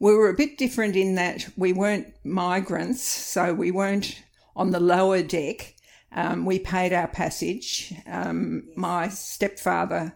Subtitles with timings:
[0.00, 4.22] We were a bit different in that we weren't migrants, so we weren't
[4.54, 5.74] on the lower deck.
[6.12, 7.92] Um, we paid our passage.
[8.06, 8.64] Um.
[8.76, 10.14] My stepfather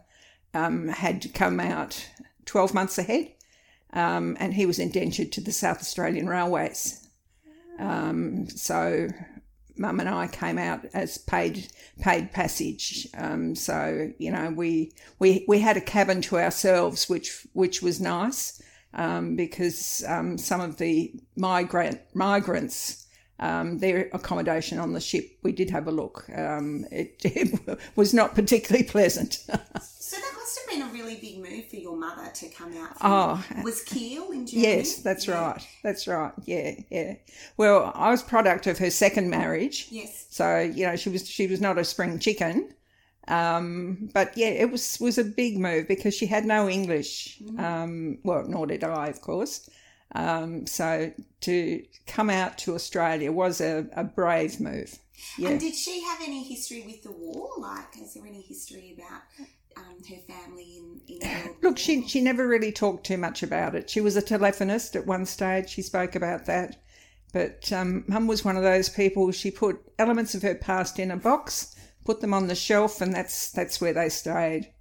[0.54, 2.08] um, had to come out
[2.46, 3.32] 12 months ahead,
[3.92, 7.08] um, and he was indentured to the South Australian Railways.
[7.78, 9.08] Um, so
[9.76, 11.68] mum and I came out as paid
[12.00, 13.08] paid passage.
[13.14, 18.00] Um, so you know we we we had a cabin to ourselves, which which was
[18.00, 18.61] nice
[18.94, 22.98] um, because um, some of the migrant migrants.
[23.40, 26.26] Um, their accommodation on the ship, we did have a look.
[26.32, 29.32] Um, it, it, was not particularly pleasant.
[29.82, 32.96] so that must have been a really big move for your mother to come out.
[33.00, 34.76] oh, was Kiel in Germany?
[34.76, 35.40] Yes, that's yeah.
[35.40, 35.68] right.
[35.82, 36.32] That's right.
[36.44, 37.14] Yeah, yeah.
[37.56, 39.88] Well, I was product of her second marriage.
[39.90, 40.26] Yes.
[40.30, 42.72] So you know, she was she was not a spring chicken.
[43.28, 47.38] Um, but yeah, it was was a big move because she had no English.
[47.40, 47.60] Mm.
[47.60, 49.68] Um, well, nor did I, of course.
[50.14, 51.12] Um, so
[51.42, 54.98] to come out to Australia was a, a brave move.
[55.38, 55.50] Yeah.
[55.50, 57.48] And did she have any history with the war?
[57.58, 59.22] Like, is there any history about
[59.76, 63.74] um, her family in, in the Look, she she never really talked too much about
[63.74, 63.88] it.
[63.88, 65.70] She was a telephonist at one stage.
[65.70, 66.82] She spoke about that.
[67.32, 69.32] But um, Mum was one of those people.
[69.32, 73.12] She put elements of her past in a box put them on the shelf, and
[73.12, 74.72] that's that's where they stayed.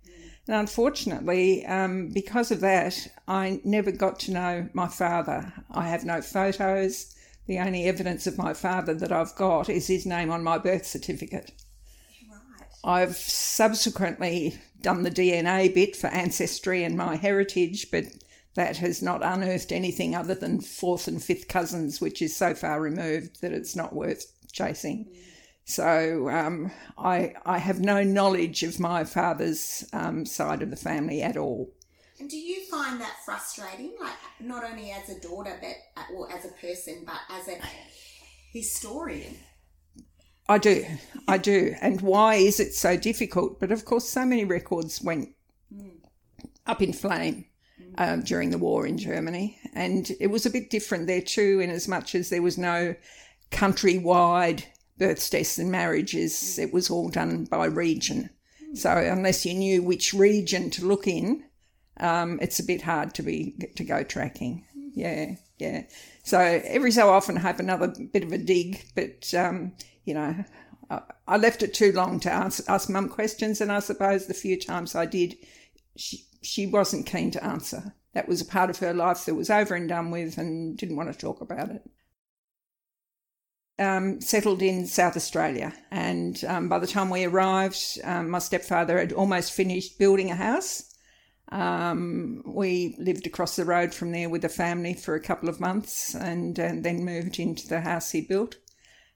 [0.48, 5.54] And unfortunately, um, because of that, I never got to know my father.
[5.70, 7.16] I have no photos.
[7.48, 10.86] The only evidence of my father that I've got is his name on my birth
[10.86, 11.52] certificate.
[12.30, 12.68] Right.
[12.84, 18.06] I've subsequently done the DNA bit for ancestry and my heritage, but
[18.56, 22.82] that has not unearthed anything other than fourth and fifth cousins, which is so far
[22.82, 25.06] removed that it's not worth chasing.
[25.06, 25.31] Mm.
[25.66, 31.22] So um, I, I have no knowledge of my father's um, side of the family
[31.22, 31.72] at all.
[32.20, 36.32] And do you find that frustrating, like not only as a daughter, but uh, or
[36.32, 37.60] as a person, but as a
[38.52, 39.38] historian?
[40.48, 40.86] I do,
[41.28, 41.76] I do.
[41.82, 43.60] And why is it so difficult?
[43.60, 45.30] But of course, so many records went
[45.74, 45.94] mm.
[46.68, 47.46] up in flame
[47.82, 47.94] mm.
[47.98, 51.70] um, during the war in Germany, and it was a bit different there too, in
[51.70, 52.94] as much as there was no
[53.50, 54.64] countrywide
[55.02, 58.30] births, deaths, and marriages, it was all done by region.
[58.76, 61.44] So unless you knew which region to look in,
[62.00, 64.64] um, it's a bit hard to be to go tracking.
[64.94, 65.84] Yeah, yeah.
[66.24, 69.74] So every so often I have another bit of a dig, but um,
[70.06, 70.46] you know,
[70.92, 74.36] I, I, left it too long to ask, ask mum questions, and I suppose the
[74.36, 75.36] few times I did,
[75.98, 77.96] she she wasn't keen to answer.
[78.14, 80.96] That was a part of her life that was over and done with, and didn't
[80.96, 81.82] want to talk about it
[83.82, 85.74] um, settled in South Australia.
[85.90, 90.36] And um, by the time we arrived, um, my stepfather had almost finished building a
[90.36, 90.96] house.
[91.52, 95.60] Um, we lived across the road from there with the family for a couple of
[95.60, 98.56] months and, and then moved into the house he built.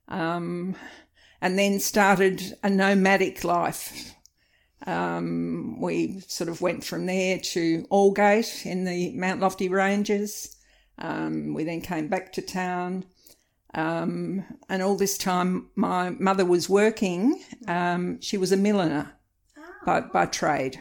[0.08, 0.76] Um,
[1.42, 4.14] and then started a nomadic life.
[4.88, 10.56] Um, we sort of went from there to Aldgate in the Mount Lofty Ranges.
[10.98, 13.06] we then came back to town
[13.76, 17.44] um, and all this time, my mother was working.
[17.68, 19.12] Um, she was a milliner
[19.86, 20.80] by, by trade.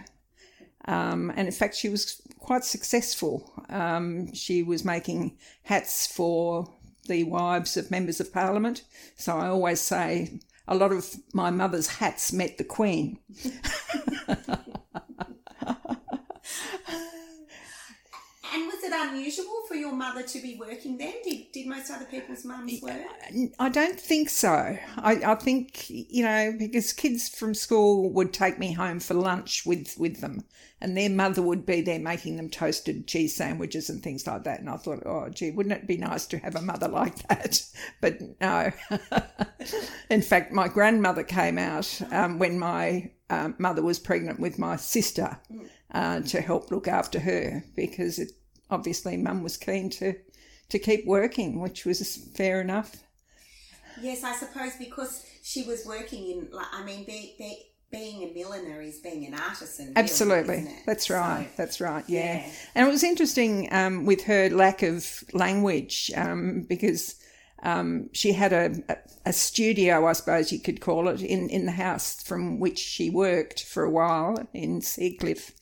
[0.87, 3.53] Um, and in fact, she was quite successful.
[3.69, 6.73] Um, she was making hats for
[7.09, 8.85] the wives of members of parliament.
[9.17, 13.19] So I always say a lot of my mother's hats met the Queen.
[19.15, 21.15] unusual for your mother to be working then?
[21.23, 23.03] Did, did most other people's mums work?
[23.59, 24.79] I don't think so.
[24.97, 29.65] I, I think, you know, because kids from school would take me home for lunch
[29.65, 30.45] with, with them
[30.85, 34.61] and their mother would be there making them toasted cheese sandwiches and things like that.
[34.61, 37.63] And I thought, oh, gee, wouldn't it be nice to have a mother like that?
[38.01, 38.71] But no.
[40.11, 44.77] In fact, my grandmother came out um, when my um, mother was pregnant with my
[44.77, 45.39] sister
[45.93, 48.33] uh, to help look after her because it
[48.71, 50.15] obviously mum was keen to
[50.71, 52.97] to keep working, which was fair enough.
[54.01, 58.35] Yes, I suppose because she was working in, like, I mean, be, be, being a
[58.35, 59.93] milliner is being an artisan.
[59.95, 61.47] Absolutely, that's right.
[61.47, 62.05] So, that's right.
[62.09, 62.39] Yeah.
[62.39, 62.53] yeah.
[62.75, 67.17] and it was interesting um, with her lack of language um, because.
[67.63, 68.75] Um, she had a,
[69.25, 73.09] a, studio, I suppose you could call it, in, in the house from which she
[73.09, 75.53] worked for a while in Seacliff.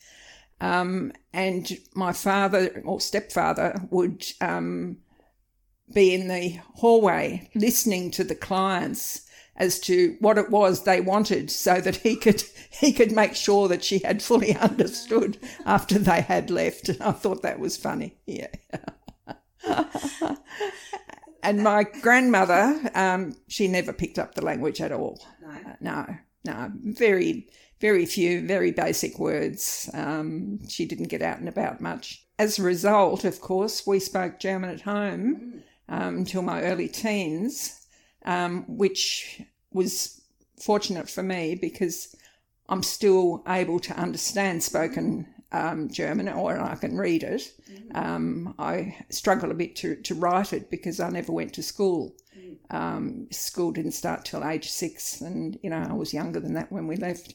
[0.63, 4.99] Um, and my father or stepfather would um,
[5.93, 9.27] be in the hallway listening to the clients
[9.57, 13.67] as to what it was they wanted so that he could he could make sure
[13.67, 15.37] that she had fully understood
[15.67, 16.89] after they had left.
[16.89, 18.17] And I thought that was funny.
[18.27, 18.47] Yeah.
[21.45, 25.21] And my grandmother, um, she never picked up the language at all.
[25.41, 25.49] No.
[25.49, 27.49] Uh, no, no, very,
[27.83, 29.91] very few, very basic words.
[29.93, 32.25] Um, she didn't get out and about much.
[32.39, 37.85] As a result, of course, we spoke German at home um, until my early teens,
[38.25, 39.43] um, which
[39.73, 40.23] was
[40.63, 42.15] fortunate for me because
[42.69, 47.53] I'm still able to understand spoken um, German or I can read it.
[47.97, 52.15] Um, I struggle a bit to, to write it because I never went to school.
[52.71, 56.73] Um, school didn't start till age six, and you know I was younger than that
[56.73, 57.35] when we left.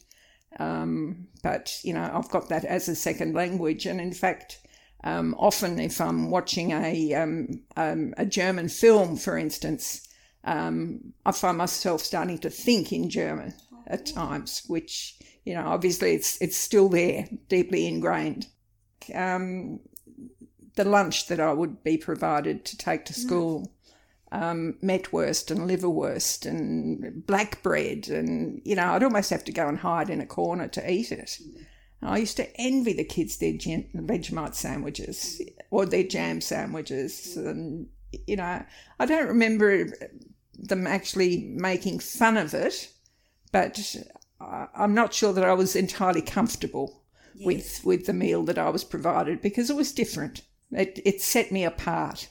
[0.60, 4.60] Um, but you know I've got that as a second language, and in fact,
[5.04, 10.08] um, often if I'm watching a um, um, a German film, for instance,
[10.44, 13.54] um, I find myself starting to think in German
[13.86, 18.48] at times, which you know obviously it's it's still there, deeply ingrained.
[19.14, 19.80] Um,
[20.76, 23.72] the lunch that I would be provided to take to school.
[24.30, 29.70] Um, mettwurst and liverwurst and black bread, and you know, I'd almost have to go
[29.70, 31.40] and hide in a corner to eat it.
[32.02, 35.42] I used to envy the kids their gen- Vegemite sandwiches
[35.72, 37.88] or their jam sandwiches, and
[38.28, 38.64] you know,
[39.00, 39.86] I don't remember
[40.60, 42.90] them actually making fun of it,
[43.54, 43.96] but
[44.42, 47.02] I- I'm not sure that I was entirely comfortable
[47.46, 50.42] with with the meal that I was provided because it was different.
[50.72, 52.28] It it set me apart.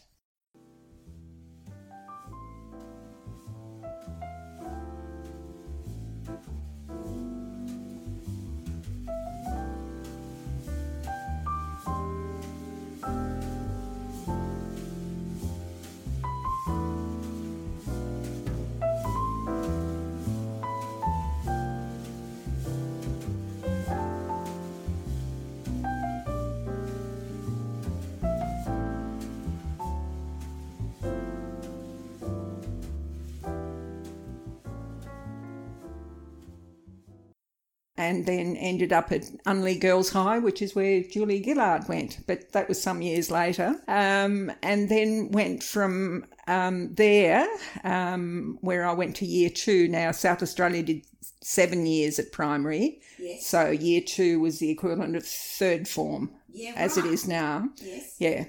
[37.99, 42.53] And then ended up at Unley Girls High, which is where Julia Gillard went, but
[42.53, 43.75] that was some years later.
[43.89, 47.47] Um, and then went from um, there,
[47.85, 49.89] um, where I went to year two.
[49.89, 51.07] Now, South Australia did
[51.43, 53.47] seven years at primary, Yes.
[53.47, 56.75] so year two was the equivalent of third form, Yeah.
[56.77, 57.13] as it right.
[57.15, 57.71] is now.
[57.83, 58.15] Yes.
[58.19, 58.45] Yeah.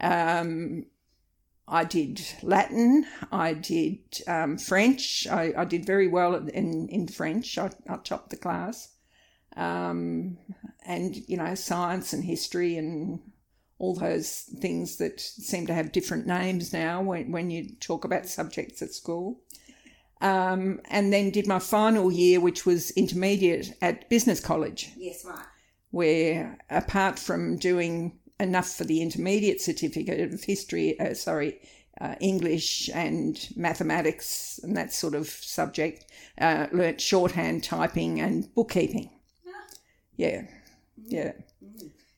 [0.00, 0.86] Um,
[1.68, 3.06] I did Latin.
[3.30, 5.26] I did um, French.
[5.30, 7.56] I, I did very well in, in French.
[7.58, 8.88] I, I topped the class.
[9.56, 10.38] Um,
[10.84, 13.20] and, you know, science and history and
[13.78, 18.26] all those things that seem to have different names now when, when you talk about
[18.26, 19.40] subjects at school.
[20.20, 25.24] Um, and then did my final year, which was intermediate at business college Yes.
[25.24, 25.44] Right.
[25.90, 31.60] where apart from doing enough for the intermediate certificate of history, uh, sorry,
[32.00, 36.04] uh, English and mathematics and that sort of subject,
[36.38, 39.10] uh, learnt shorthand, typing, and bookkeeping.
[40.16, 40.42] Yeah,
[41.04, 41.32] yeah,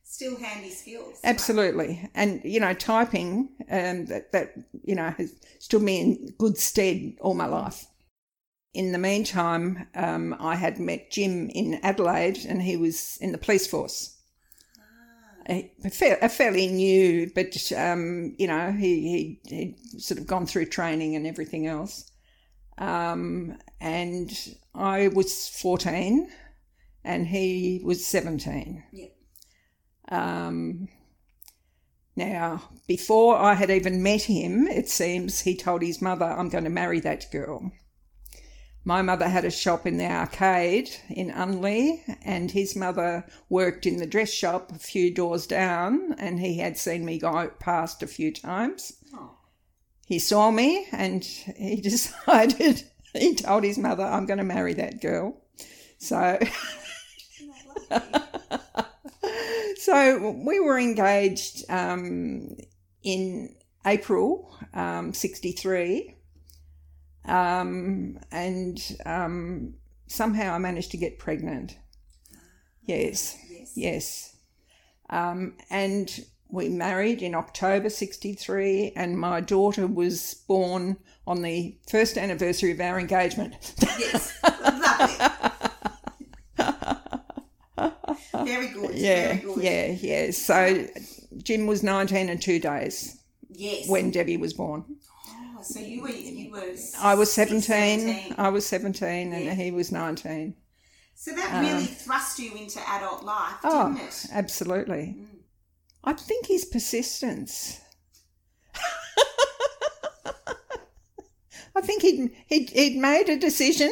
[0.02, 1.18] Still handy skills.
[1.24, 2.08] absolutely.
[2.14, 7.14] And you know, typing um, that that you know has stood me in good stead
[7.20, 7.86] all my life.
[8.74, 13.38] In the meantime, um, I had met Jim in Adelaide, and he was in the
[13.38, 14.10] police force.
[15.48, 15.70] A,
[16.22, 21.16] a fairly new, but um, you know, he he he'd sort of gone through training
[21.16, 22.10] and everything else.
[22.78, 24.32] Um, and
[24.74, 26.30] I was fourteen,
[27.04, 28.84] and he was seventeen.
[28.92, 29.12] Yep.
[30.08, 30.88] Um,
[32.16, 36.64] now, before I had even met him, it seems he told his mother, I'm going
[36.64, 37.73] to marry that girl.
[38.84, 43.96] My mother had a shop in the arcade in Unley, and his mother worked in
[43.96, 48.06] the dress shop a few doors down, and he had seen me go past a
[48.06, 48.92] few times.
[49.14, 49.38] Oh.
[50.06, 52.84] He saw me and he decided,
[53.14, 55.40] he told his mother, I'm going to marry that girl.
[55.99, 56.38] So.
[59.76, 62.57] so we were engaged um,
[63.03, 63.55] in
[63.87, 66.14] April um, 63
[67.26, 69.75] um, and um,
[70.07, 71.79] somehow I managed to get pregnant.
[72.85, 73.73] Yes, Yes.
[73.76, 74.37] yes.
[75.11, 82.17] Um, and we married in October 63 and my daughter was born on the first
[82.19, 83.75] anniversary of our engagement.
[83.99, 84.38] Yes.
[84.43, 85.71] Lovely.
[88.44, 88.94] Very good.
[88.94, 89.62] yeah, Very good.
[89.64, 90.30] yeah, yeah.
[90.30, 90.86] So
[91.42, 93.16] Jim was 19 and two days
[93.50, 93.88] Yes.
[93.88, 94.84] when Debbie was born.
[95.28, 96.74] Oh, so you were you were.
[97.00, 97.62] I was 17,
[98.00, 98.34] 17.
[98.38, 100.54] I was 17 and he was 19.
[101.16, 104.26] So that really um, thrust you into adult life, Oh, didn't it?
[104.32, 105.16] absolutely.
[105.18, 105.26] Mm.
[106.02, 107.80] I think his persistence.
[111.76, 113.90] I think he'd, he'd, he'd made a decision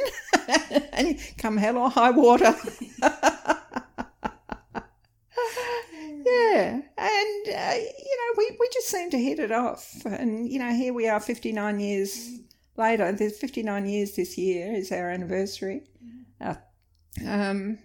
[0.92, 2.54] and come hell or high water.
[6.32, 10.04] yeah, and uh, you know, we, we just seem to hit it off.
[10.04, 12.38] And you know, here we are 59 years
[12.76, 13.12] later.
[13.12, 15.82] There's 59 years this year is our anniversary.
[16.40, 16.54] Uh,
[17.26, 17.78] um,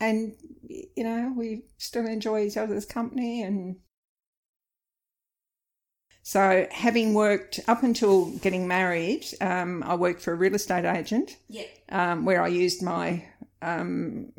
[0.00, 3.76] and you know, we still enjoy each other's company and
[6.24, 11.36] so, having worked up until getting married, um, I worked for a real estate agent.
[11.48, 11.64] Yeah.
[11.88, 13.24] Um, where I used my
[13.60, 14.32] um,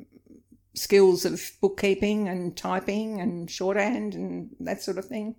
[0.75, 5.35] skills of bookkeeping and typing and shorthand and that sort of thing.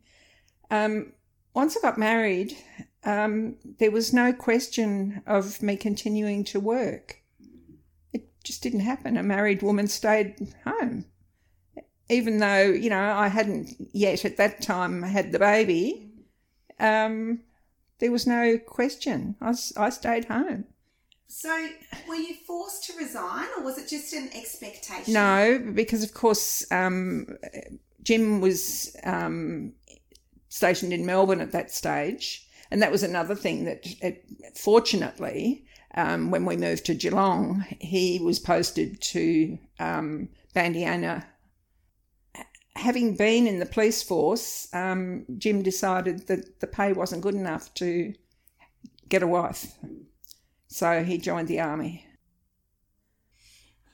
[0.70, 1.12] Um,
[1.54, 2.56] once I got married,
[3.04, 7.22] um, there was no question of me continuing to work.
[8.12, 9.16] It just didn't happen.
[9.16, 11.06] A married woman stayed home.
[12.08, 16.10] Even though, you know, I hadn't yet at that time had the baby,
[16.78, 17.40] um,
[17.98, 19.36] there was no question.
[19.40, 20.64] I, I stayed home.
[21.26, 21.68] So,
[22.08, 25.12] were you forced to resign, or was it just an expectation?
[25.12, 27.26] No, because of course um,
[28.02, 29.72] Jim was um,
[30.48, 35.66] stationed in Melbourne at that stage, and that was another thing that, it, fortunately,
[35.96, 41.26] um, when we moved to Geelong, he was posted to um, Bandiana
[42.76, 47.72] having been in the police force, um, Jim decided that the pay wasn't good enough
[47.74, 48.14] to
[49.08, 49.72] get a wife.
[50.74, 52.04] So he joined the army.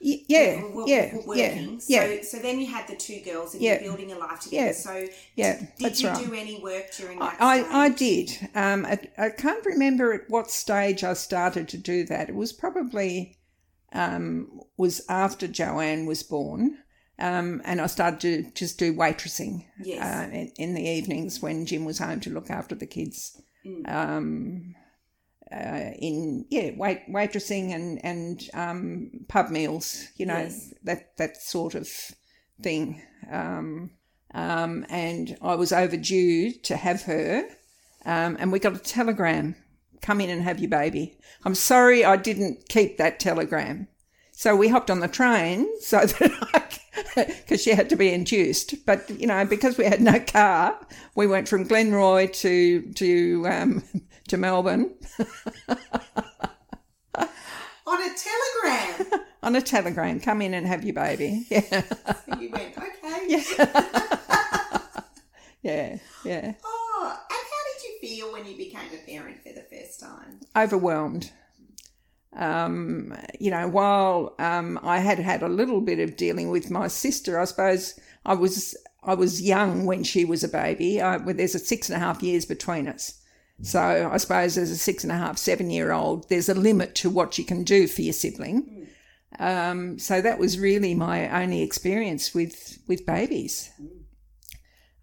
[0.00, 1.80] Y- yeah, yeah, yeah, working.
[1.86, 3.72] yeah, So, so then you had the two girls and Yeah.
[3.82, 4.64] you're building a life together.
[4.68, 4.72] Yeah.
[4.72, 5.06] So,
[5.36, 5.58] yeah.
[5.58, 6.24] did that's you right.
[6.26, 7.36] do any work during that?
[7.38, 8.38] I, I stage?
[8.40, 8.48] did.
[8.54, 12.30] Um, I, I can't remember at what stage I started to do that.
[12.30, 13.36] It was probably
[13.92, 16.78] um, was after Joanne was born,
[17.18, 20.00] um, and I started to just do waitressing Yes.
[20.02, 23.38] uh, in, in the evenings when Jim was home to look after the kids.
[23.66, 23.86] Mm.
[23.94, 24.74] Um,
[25.52, 30.72] uh, in yeah, wait waitressing and and um, pub meals, you know Yes.
[30.84, 31.88] that that sort of
[32.62, 33.02] thing.
[33.30, 33.90] Um,
[34.32, 37.42] um, and I was overdue to have her,
[38.06, 39.56] um, and we got a telegram:
[40.02, 43.88] "Come in and have your baby." I'm sorry, I didn't keep that telegram,
[44.32, 46.62] so we hopped on the train so that I,
[47.14, 48.74] because she had to be induced.
[48.86, 50.78] But you know, because we had no car,
[51.14, 53.82] we went from Glenroy to to um,
[54.28, 54.94] to Melbourne
[57.86, 59.20] On a telegram.
[59.42, 60.20] on a telegram.
[60.20, 61.46] Come in and have your baby.
[61.50, 61.82] Yeah,
[62.38, 63.42] you went, okay.
[65.62, 66.52] yeah, yeah.
[66.64, 70.38] Oh, and how did you feel when you became a parent for the first time?
[70.56, 71.32] overwhelmed.
[72.36, 76.86] Um, you know, while um, I had had a little bit of dealing with my
[76.86, 81.00] sister, I suppose I was I was young when she was a baby.
[81.00, 83.20] I, well, there's a six and a half years between us,
[83.62, 86.94] so I suppose as a six and a half, seven year old, there's a limit
[86.96, 88.88] to what you can do for your sibling.
[89.38, 93.70] Um, so that was really my only experience with with babies.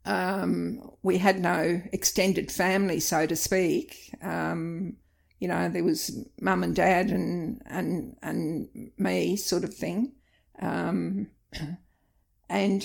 [0.06, 4.14] Um, we had no extended family, so to speak.
[4.22, 4.96] Um,
[5.40, 8.68] you know, there was mum and dad and and and
[8.98, 10.14] me, sort of thing.
[10.62, 11.28] Um,
[12.50, 12.84] and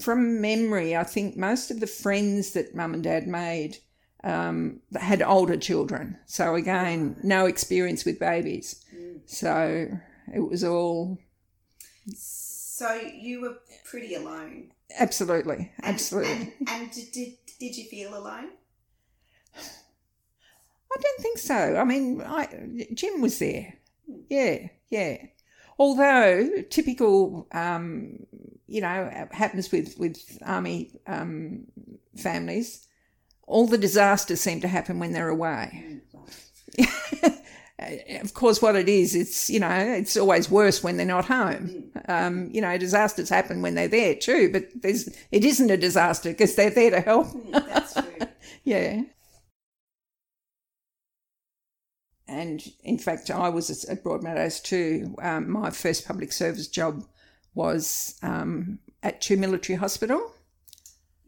[0.00, 3.76] from memory, I think most of the friends that mum and dad made
[4.24, 6.16] um, had older children.
[6.26, 8.82] So again, no experience with babies.
[9.26, 9.88] So
[10.34, 11.18] it was all
[12.14, 14.72] So you were pretty alone.
[14.98, 16.54] absolutely, absolutely.
[16.60, 18.50] And, and did, did, did you feel alone?
[20.94, 21.76] I don't think so.
[21.76, 22.48] I mean, I,
[22.94, 23.74] Jim was there.
[24.28, 25.18] Yeah, yeah.
[25.78, 28.26] Although typical, um,
[28.66, 31.64] you know, happens with with army um,
[32.16, 32.86] families,
[33.46, 36.00] all the disasters seem to happen when they're away.
[38.22, 41.90] of course, what it is, it's you know, it's always worse when they're not home.
[42.08, 46.30] Um, you know, disasters happen when they're there too, but there's it isn't a disaster
[46.30, 47.28] because they're there to help.
[47.28, 48.04] Mm, That's true.
[48.64, 49.02] Yeah.
[52.32, 55.14] And in fact, I was at Broadmeadows too.
[55.20, 57.04] Um, my first public service job
[57.54, 60.32] was um, at Two Military Hospital.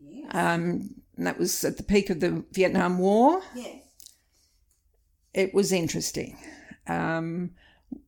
[0.02, 0.28] yeah.
[0.30, 3.42] Um, and that was at the peak of the Vietnam War.
[3.54, 3.76] yeah.
[5.34, 6.38] It was interesting.
[6.86, 7.50] Um,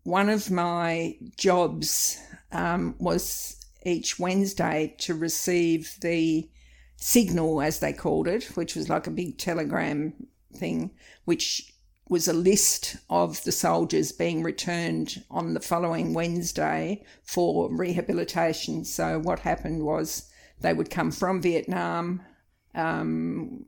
[0.04, 2.18] one of my jobs
[2.52, 6.48] um, was each Wednesday to receive the
[6.96, 10.14] signal, as they called it, which was like a big telegram
[10.54, 10.92] thing,
[11.24, 11.72] which
[12.08, 18.84] was a list of the soldiers being returned on the following Wednesday for rehabilitation.
[18.84, 22.22] So, what happened was they would come from Vietnam
[22.74, 23.66] um,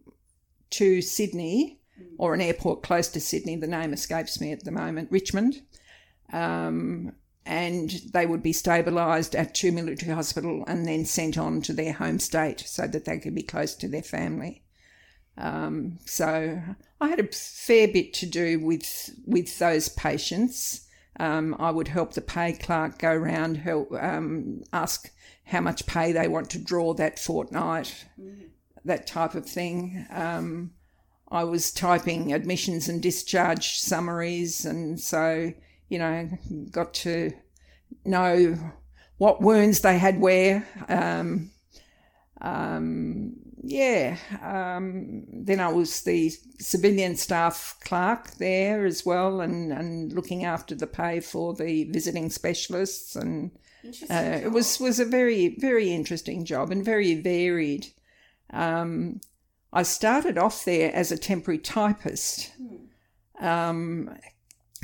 [0.71, 1.81] to Sydney
[2.17, 3.57] or an airport close to Sydney.
[3.57, 5.11] The name escapes me at the moment.
[5.11, 5.63] Richmond.
[6.33, 7.13] Um,
[7.45, 11.95] and they would be stabilised at two military hospital and then sent on to their
[11.95, 14.63] home state so that they could be close to their family.
[15.39, 16.61] Um, so
[17.01, 20.87] I had a fair bit to do with with those patients.
[21.21, 25.11] Um, I would help the pay clerk go around, help um, ask
[25.45, 28.49] how much pay they want to draw that fortnight, mm.
[28.85, 30.07] that type of thing.
[30.11, 30.73] Um,
[31.31, 35.53] I was typing admissions and discharge summaries, and so
[35.89, 36.29] you know,
[36.71, 37.33] got to
[38.05, 38.57] know
[39.17, 40.67] what wounds they had where.
[40.89, 41.51] Um,
[42.41, 50.13] um, yeah, um, then I was the civilian staff clerk there as well, and, and
[50.13, 53.51] looking after the pay for the visiting specialists, and
[54.11, 57.89] uh, it was was a very very interesting job and very varied.
[58.51, 59.21] Um,
[59.73, 63.45] I started off there as a temporary typist, hmm.
[63.45, 64.17] um,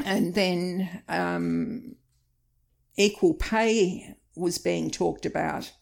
[0.04, 1.96] and then um,
[2.96, 5.72] equal pay was being talked about,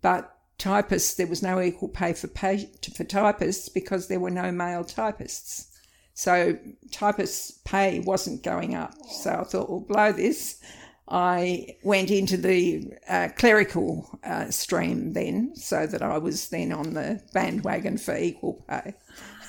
[0.00, 4.52] but typists there was no equal pay for pay for typists because there were no
[4.52, 5.68] male typists.
[6.14, 6.58] So
[6.90, 8.94] typists' pay wasn't going up.
[9.10, 10.60] So I thought, well, blow this.
[11.08, 16.94] I went into the uh, clerical uh, stream then, so that I was then on
[16.94, 18.94] the bandwagon for equal pay.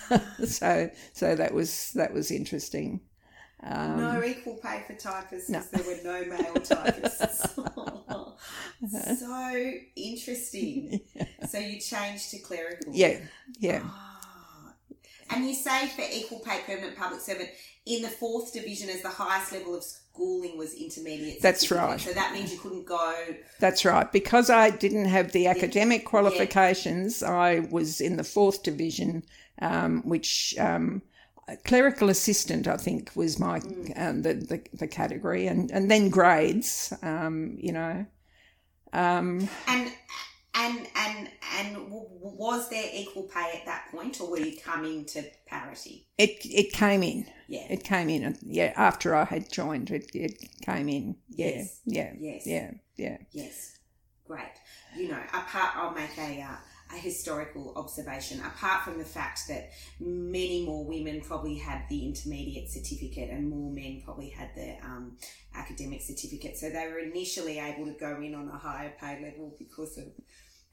[0.46, 3.02] so, so that was that was interesting.
[3.66, 5.60] Um, no equal pay for typists no.
[5.60, 7.56] because there were no male typists.
[9.20, 11.02] so interesting.
[11.16, 11.26] Yeah.
[11.48, 12.94] So you changed to clerical.
[12.94, 13.20] Yeah,
[13.60, 13.82] yeah.
[13.84, 14.74] Oh.
[15.30, 17.50] And you say for equal pay permanent public servant
[17.86, 21.42] in the fourth division as the highest level of schooling was intermediate.
[21.42, 22.00] That's right.
[22.00, 23.14] So that means you couldn't go.
[23.60, 24.12] That's right.
[24.12, 27.32] Because I didn't have the academic qualifications, yeah.
[27.32, 29.24] I was in the fourth division,
[29.62, 30.56] um, which.
[30.58, 31.02] Um,
[31.66, 33.94] clerical assistant, I think, was my mm.
[34.00, 36.94] um, the, the, the category, and and then grades.
[37.02, 38.06] Um, you know,
[38.94, 39.92] um, and
[40.56, 41.30] and and
[41.60, 46.08] and was there equal pay at that point, or were you coming to parity?
[46.18, 47.26] It it came in.
[47.48, 48.38] Yeah, it came in.
[48.42, 51.16] Yeah, after I had joined, it it came in.
[51.30, 51.80] Yeah, yes.
[51.86, 53.18] yeah, yes, yeah, yeah.
[53.32, 53.78] Yes,
[54.26, 54.46] great.
[54.96, 56.42] You know, apart, I'll make a.
[56.42, 56.56] Uh,
[56.92, 62.70] a historical observation, apart from the fact that many more women probably had the intermediate
[62.70, 65.18] certificate and more men probably had the um,
[65.56, 66.58] academic certificate.
[66.58, 70.06] So they were initially able to go in on a higher pay level because of.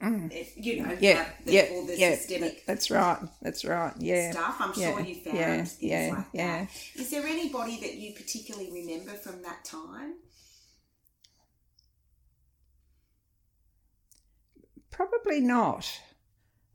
[0.01, 0.31] Mm.
[0.31, 4.31] It, you know, yeah, the, yeah, all the yeah, systemic that's right, that's right, yeah.
[4.31, 4.55] Stuff.
[4.59, 6.59] I'm yeah, sure you found yeah, things yeah, like yeah.
[6.61, 6.69] that.
[6.95, 10.15] Is there anybody that you particularly remember from that time?
[14.91, 15.89] Probably not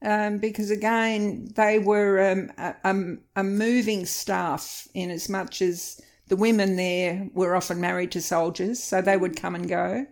[0.03, 6.37] um, because again they were um, a, a, moving staff in as much as the
[6.37, 10.07] women there were often married to soldiers, so they would come and go.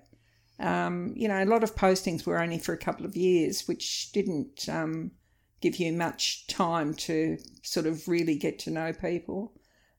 [0.60, 4.12] Um, you know, a lot of postings were only for a couple of years, which
[4.12, 5.10] didn't um,
[5.60, 9.52] give you much time to sort of really get to know people.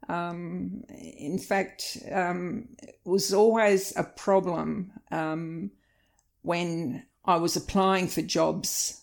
[0.08, 4.94] Um, in fact, um, it was always a problem
[6.44, 9.02] when I was applying for jobs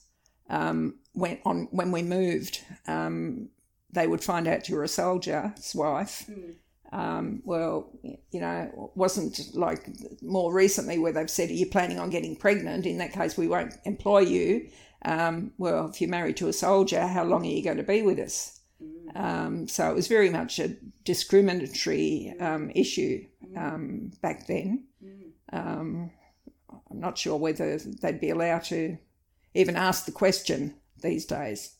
[0.49, 3.49] um, when on when we moved, um,
[3.91, 6.27] they would find out you were a soldier's wife.
[6.31, 6.55] Mm.
[6.93, 9.89] Um, well, you know, it wasn't like
[10.21, 13.49] more recently where they've said, "Are you planning on getting pregnant?" In that case, we
[13.49, 14.69] won't employ you.
[15.05, 18.03] Um, well, if you're married to a soldier, how long are you going to be
[18.03, 18.61] with us?
[18.83, 19.17] Mm.
[19.17, 23.59] Um, so it was very much a discriminatory um, issue hmm.
[23.59, 24.85] um, back then.
[25.03, 26.05] Hmm.
[26.93, 28.99] I'm not sure whether they'd be allowed to
[29.55, 31.75] even ask the question these days.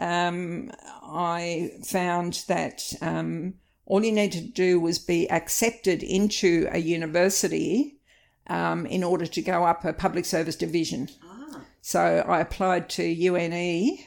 [0.00, 0.70] Um,
[1.02, 3.54] I found that um,
[3.86, 7.98] all you needed to do was be accepted into a university
[8.46, 11.08] um, in order to go up a public service division.
[11.22, 11.60] Ah.
[11.82, 13.98] So I applied to UNE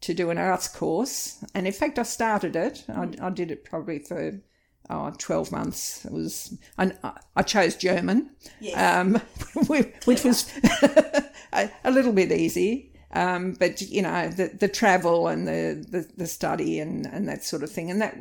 [0.00, 2.84] to do an arts course, and in fact, I started it.
[2.88, 4.40] I, I did it probably for
[4.90, 6.04] oh, 12 months.
[6.04, 6.92] It was, I,
[7.36, 8.76] I chose German, Yes.
[8.76, 9.14] um,
[10.04, 10.52] which was
[11.52, 12.91] a, a little bit easy.
[13.12, 17.44] Um, but you know the the travel and the, the, the study and, and that
[17.44, 18.16] sort of thing, and that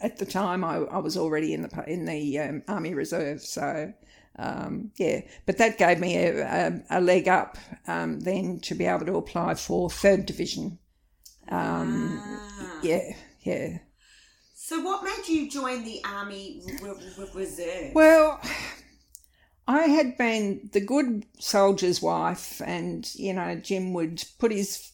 [0.00, 3.92] at the time I, I was already in the in the um, army reserve, so
[4.38, 5.22] um, yeah.
[5.46, 9.16] But that gave me a, a, a leg up um, then to be able to
[9.16, 10.78] apply for third division.
[11.48, 12.80] Um, Ah.
[12.82, 13.78] Yeah, yeah.
[14.54, 17.92] So, what made you join the Army re- re- Reserve?
[17.94, 18.40] Well,
[19.70, 24.90] I had been the good soldier's wife, and you know, Jim would put his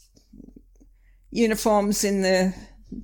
[1.31, 2.55] uniforms in the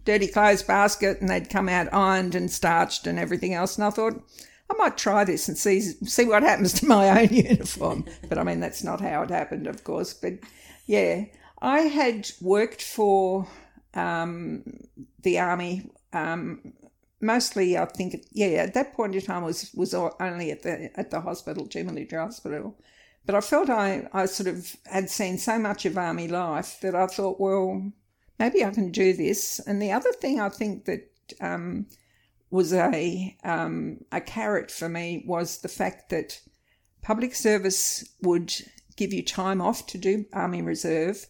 [0.05, 3.77] dirty clothes basket, and they'd come out ironed and starched and everything else.
[3.77, 4.23] And I thought
[4.71, 8.05] I might try this and see see what happens to my own uniform.
[8.29, 10.13] but I mean, that's not how it happened, of course.
[10.13, 10.35] But
[10.85, 11.25] yeah,
[11.63, 13.49] I had worked for
[13.95, 14.63] um,
[15.23, 15.91] the army.
[16.13, 16.75] Um,
[17.23, 21.11] mostly I think yeah at that point in time was was only at the at
[21.11, 22.77] the hospital Jubilee Hospital.
[23.25, 26.95] But I felt I I sort of had seen so much of army life that
[26.95, 27.93] I thought well
[28.39, 29.61] maybe I can do this.
[29.67, 31.09] And the other thing I think that
[31.41, 31.87] um,
[32.51, 36.41] was a um, a carrot for me was the fact that
[37.03, 38.53] public service would
[38.97, 41.27] give you time off to do army reserve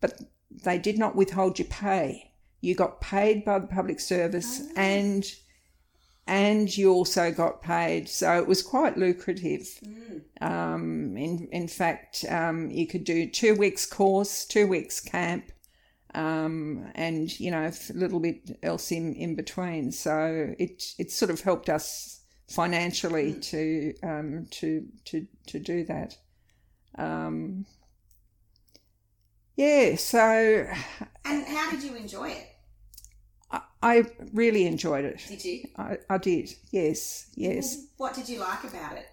[0.00, 0.20] but
[0.50, 2.27] they did not withhold your pay
[2.60, 5.24] you got paid by the public service and
[6.26, 8.06] and you also got paid.
[8.06, 9.66] So it was quite lucrative.
[10.40, 15.50] Um, in in fact um, you could do two weeks course two weeks camp
[16.14, 19.92] um, and you know a little bit else in, in between.
[19.92, 26.16] So it it sort of helped us financially to um, to to to do that.
[26.96, 27.66] Um,
[29.58, 30.66] yeah so
[31.24, 32.46] and how did you enjoy it?
[33.50, 35.24] I, I really enjoyed it.
[35.28, 35.68] Did you?
[35.76, 36.54] I, I did.
[36.70, 37.86] Yes, yes.
[37.96, 39.06] What did you like about it?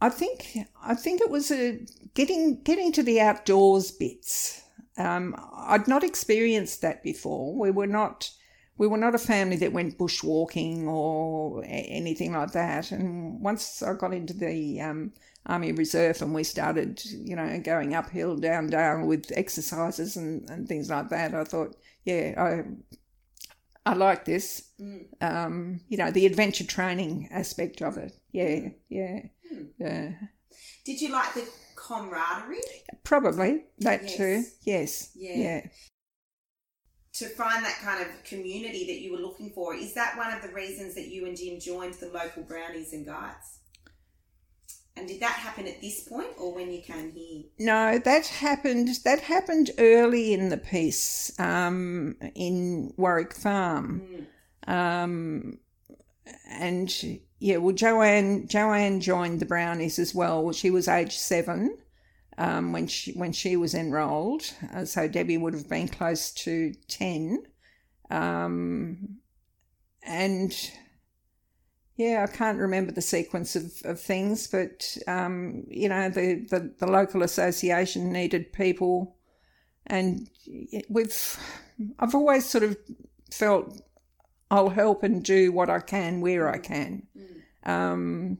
[0.00, 4.62] I think I think it was a getting getting to the outdoors bits.
[4.96, 7.54] Um, I'd not experienced that before.
[7.54, 8.30] We were not
[8.78, 12.92] we were not a family that went bushwalking or anything like that.
[12.92, 15.12] And once I got into the um,
[15.50, 20.68] army reserve and we started, you know, going uphill, down, down with exercises and, and
[20.68, 22.64] things like that, I thought, yeah, I
[23.86, 24.70] I like this.
[24.80, 25.06] Mm.
[25.20, 28.12] Um, you know, the adventure training aspect of it.
[28.30, 28.74] Yeah, mm.
[28.88, 29.64] yeah, hmm.
[29.78, 30.12] yeah.
[30.84, 32.60] Did you like the camaraderie?
[33.04, 34.16] Probably that Yes.
[34.16, 34.44] too.
[34.62, 35.10] Yes.
[35.14, 35.36] Yeah.
[35.36, 35.66] Yeah.
[37.14, 40.42] To find that kind of community that you were looking for, is that one of
[40.42, 43.59] the reasons that you and Jim joined the local brownies and guides?
[45.00, 47.44] And did that happen at this point or when you came here?
[47.58, 48.88] No, that happened.
[49.06, 54.26] That happened early in the piece um, in Warwick Farm,
[54.66, 55.58] um,
[56.50, 56.94] and
[57.38, 57.56] yeah.
[57.56, 60.52] Well, Joanne Joanne joined the Brownies as well.
[60.52, 61.78] She was age seven
[62.36, 66.74] um, when she when she was enrolled, uh, so Debbie would have been close to
[66.88, 67.44] ten,
[68.10, 69.16] um,
[70.02, 70.52] and
[72.00, 76.74] yeah, I can't remember the sequence of, of things, but um, you know, the, the,
[76.78, 79.16] the local association needed people,
[79.86, 80.28] and
[80.88, 81.38] we've
[81.98, 82.76] I've always sort of
[83.30, 83.80] felt
[84.50, 87.02] I'll help and do what I can where I can.
[87.64, 88.38] Um,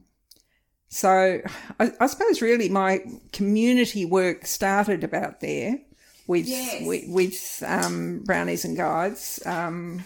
[0.89, 1.41] so
[1.79, 3.01] I, I suppose really my
[3.33, 5.79] community work started about there
[6.27, 6.87] with Yes.
[6.87, 9.41] with, with um, brownies and guides.
[9.45, 10.03] Um,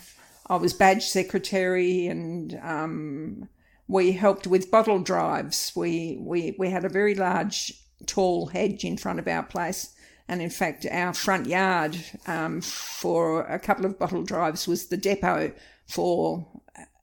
[0.46, 3.48] I was badge secretary and um,
[3.88, 5.72] we helped with bottle drives.
[5.74, 7.72] We, we, we had a very large,
[8.06, 9.94] tall hedge in front of our place.
[10.28, 14.96] And in fact, our front yard um, for a couple of bottle drives was the
[14.96, 15.52] depot
[15.86, 16.46] for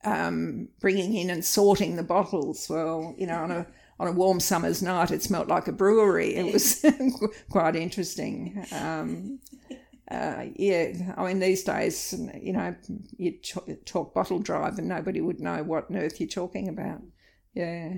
[0.04, 2.68] um, bringing in and sorting the bottles.
[2.70, 3.68] Well, you know, on a
[4.00, 6.34] on a warm summer's night, it smelt like a brewery.
[6.34, 6.84] It was
[7.52, 8.66] quite interesting.
[8.72, 9.40] Um,
[10.12, 12.76] uh, yeah, I mean, these days, you know,
[13.18, 13.34] you
[13.86, 17.02] talk bottle drive and nobody would know what on earth you're talking about.
[17.54, 17.96] Yeah.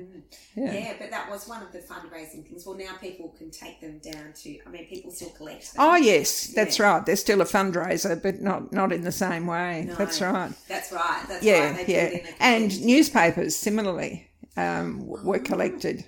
[0.56, 0.74] Yeah.
[0.74, 0.94] Yeah.
[1.00, 2.66] but that was one of the fundraising things.
[2.66, 5.86] Well, now people can take them down to, I mean, people still collect them.
[5.86, 6.94] Oh, yes, that's Yeah.
[6.94, 7.06] right.
[7.06, 9.86] They're still a fundraiser, but not, not in the same way.
[9.88, 9.96] No.
[9.96, 10.52] That's right.
[10.68, 11.26] That's right.
[11.28, 11.88] That's Yeah, right.
[11.88, 12.04] Yeah.
[12.06, 16.06] it in a And newspapers, similarly, um, were collected.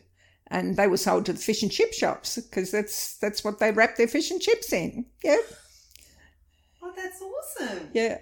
[0.48, 3.72] And they were sold to the fish and chip shops because that's that's what they
[3.72, 5.06] wrap their fish and chips in.
[5.24, 5.56] Yeah, Oh,
[6.96, 7.90] that's awesome.
[7.94, 8.18] yeah,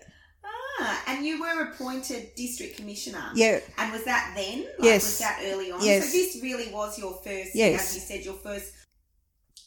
[0.79, 3.23] Ah, and you were appointed district commissioner.
[3.35, 3.59] yeah.
[3.77, 4.59] And was that then?
[4.59, 5.03] Like, Yes.
[5.03, 5.83] Was that early on?
[5.85, 6.11] Yes.
[6.11, 7.89] So this really was your first, Yes.
[7.89, 8.73] as you said, your first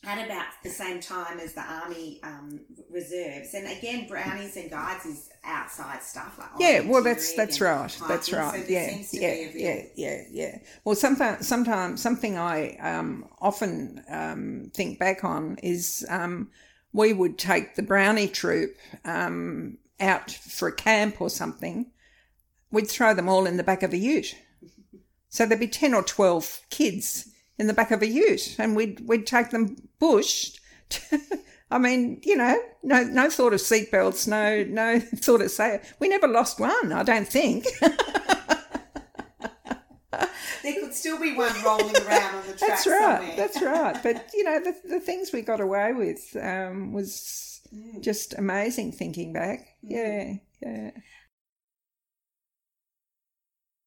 [0.05, 2.61] at about the same time as the army um,
[2.92, 6.81] reserves, and again, brownies and guides is outside stuff like yeah.
[6.81, 7.90] Well, that's that's right.
[8.07, 8.64] That's right.
[8.64, 10.59] So yeah, yeah, yeah, yeah, yeah.
[10.85, 16.51] Well, sometimes sometimes something I um, often um, think back on is um,
[16.97, 21.91] we would take the brownie troop um, out for a camp or something.
[22.71, 24.35] We'd throw them all in the back of a ute.
[25.29, 27.29] So there'd be ten or twelve kids
[27.59, 30.53] in the back of a ute, and we'd we'd take them bush.
[31.71, 35.83] I mean, you know, no no thought of seatbelts, no no thought of say.
[35.99, 37.67] We never lost one, I don't think.
[40.62, 43.19] there could still be one rolling around on the track That's right.
[43.19, 43.37] somewhere.
[43.37, 44.03] That's right.
[44.03, 48.01] But you know, the the things we got away with um, was mm.
[48.03, 48.92] just amazing.
[48.92, 49.90] Thinking back, mm.
[49.90, 50.90] yeah, yeah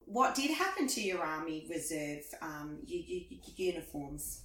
[0.10, 2.80] what did happen to your army reserve um,
[3.56, 4.42] uniforms?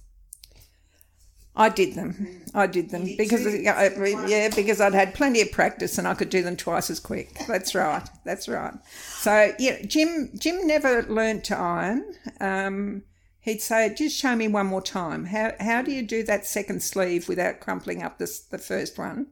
[1.57, 2.41] I did them.
[2.53, 3.89] I did them did because yeah,
[4.27, 7.37] yeah, because I'd had plenty of practice and I could do them twice as quick.
[7.47, 8.07] That's right.
[8.25, 8.73] That's right.
[9.19, 12.13] So yeah, Jim Jim never learnt to iron.
[12.41, 13.03] Um,
[13.39, 15.25] he'd say, "Just show me one more time.
[15.25, 19.27] How how do you do that second sleeve without crumpling up the first one?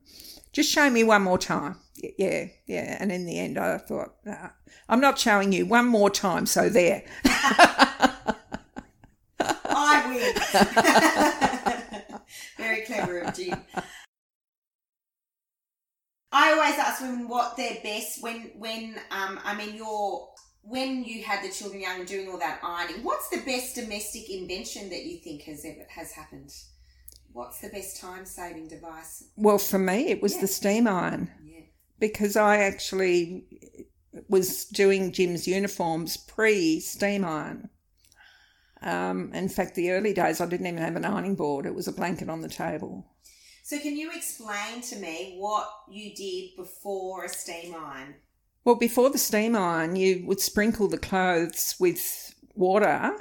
[0.54, 1.76] Just show me one more time."
[2.18, 2.98] Yeah, yeah.
[3.00, 4.50] And in the end, I thought, nah,
[4.90, 7.04] I'm not showing you one more time, so there.
[9.66, 11.50] I win.
[12.88, 13.60] Very clever of Jim.
[16.32, 20.30] I always ask women what their best when when um I mean you're
[20.64, 23.04] when you had the children young and doing all that ironing.
[23.04, 26.52] What's the best domestic invention that you think has ever has happened?
[27.32, 29.26] What's the best time saving device?
[29.36, 30.42] Well, for me, it was yeah.
[30.42, 31.32] the steam iron.
[31.44, 31.62] Yeah.
[32.00, 33.46] Because I actually
[34.30, 37.70] was doing Jim's uniforms pre steam iron.
[38.84, 41.88] Um, in fact, the early days I didn't even have an ironing board; it was
[41.88, 43.08] a blanket on the table.
[43.64, 48.16] So, can you explain to me what you did before a steam iron?
[48.66, 53.14] Well, before the steam iron, you would sprinkle the clothes with water.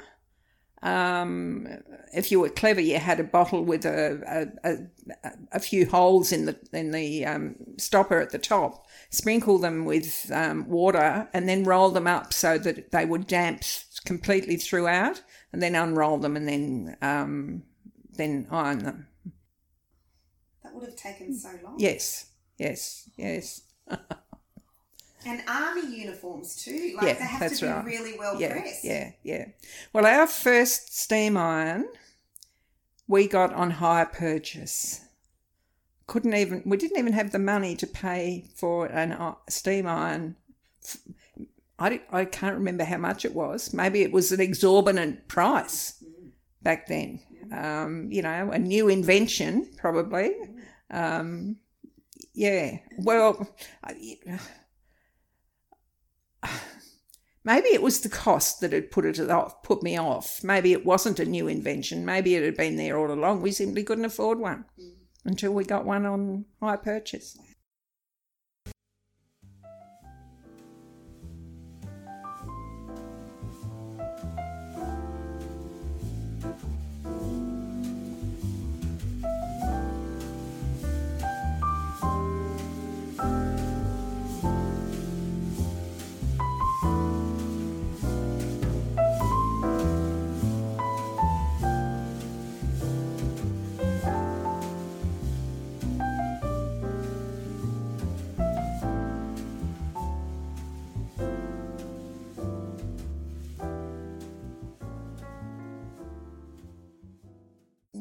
[0.81, 1.67] Um,
[2.13, 6.33] if you were clever, you had a bottle with a a, a, a few holes
[6.33, 11.47] in the in the um, stopper at the top, sprinkle them with um, water, and
[11.47, 13.63] then roll them up so that they would damp
[14.05, 15.21] completely throughout,
[15.53, 17.63] and then unroll them and then um,
[18.11, 19.07] then iron them.
[20.63, 21.75] That would have taken so long.
[21.77, 23.61] Yes, yes, yes.
[25.25, 26.97] And army uniforms too.
[26.97, 27.85] Like yeah, they have to be right.
[27.85, 28.83] really well yeah, pressed.
[28.83, 29.45] Yeah, yeah.
[29.93, 31.87] Well, our first steam iron
[33.07, 35.01] we got on hire purchase
[36.07, 40.35] couldn't even we didn't even have the money to pay for an uh, steam iron
[41.83, 43.73] I, I can't remember how much it was.
[43.73, 46.01] Maybe it was an exorbitant price
[46.61, 47.19] back then.
[47.51, 50.31] Um, you know a new invention probably.
[50.89, 51.57] Um,
[52.33, 53.47] yeah well
[57.43, 60.41] maybe it was the cost that had put it off put me off.
[60.43, 62.05] Maybe it wasn't a new invention.
[62.05, 63.41] Maybe it had been there all along.
[63.41, 64.63] We simply couldn't afford one
[65.25, 67.37] until we got one on hire purchase.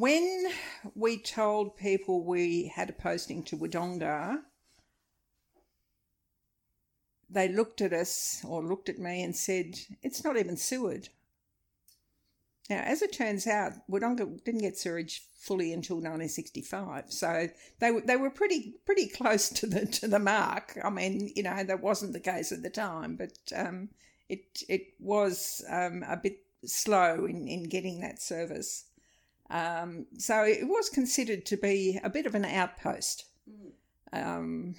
[0.03, 0.49] When
[0.97, 4.41] we told people we had a posting to Wodonga,
[7.31, 11.11] they looked at us or looked at me and said, It's not even sewered.
[12.69, 18.01] Now, as it turns out, Wodonga didn't get sewerage fully until 1965, so they were
[18.01, 20.77] they were pretty pretty close to the to the mark.
[20.83, 23.91] I mean, you know, that wasn't the case at the time, but um,
[24.29, 28.87] it it was um, a bit slow in, in getting that service.
[29.53, 33.73] Um, so it was considered to be a bit of an outpost, mm.
[34.13, 34.75] um,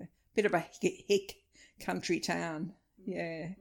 [0.00, 1.34] a bit of a hick
[1.78, 2.72] country town.
[3.02, 3.14] Mm.
[3.14, 3.46] Yeah.
[3.48, 3.54] Mm.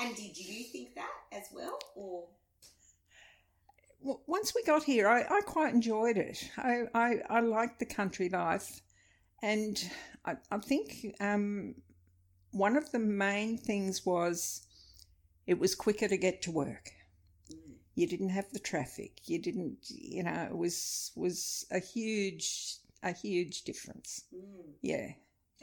[0.00, 2.24] And did you think that as well, or?
[4.00, 6.50] Well, once we got here, I, I quite enjoyed it.
[6.56, 8.80] I, I, I liked the country life,
[9.42, 9.78] and
[10.24, 11.74] I, I think um,
[12.50, 14.66] one of the main things was
[15.46, 16.92] it was quicker to get to work
[17.96, 19.12] You didn't have the traffic.
[19.28, 24.24] You didn't, you know, it was was a huge a huge difference.
[24.34, 24.74] Mm.
[24.82, 25.08] Yeah,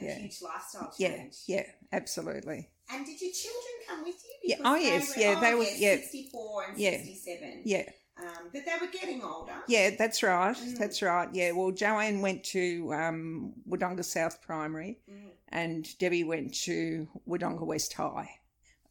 [0.00, 0.14] A Yeah.
[0.18, 1.36] huge lifestyle yeah, change.
[1.46, 2.70] yeah, yeah absolutely.
[2.90, 4.34] And did your children come with you?
[4.50, 5.96] Yeah, Because oh, yes, were- yeah, they were- yeah.
[5.96, 6.90] 64 and Yeah.
[6.90, 7.62] 67.
[7.64, 9.62] Yeah, Um, but they were getting older.
[9.68, 10.56] yeah, that's right.
[10.56, 10.76] Mm.
[10.78, 11.28] That's right.
[11.32, 15.30] Yeah, well, Joanne went to um, Wodonga South Primary, Mm.
[15.50, 18.40] and Debbie went to Wodonga West High.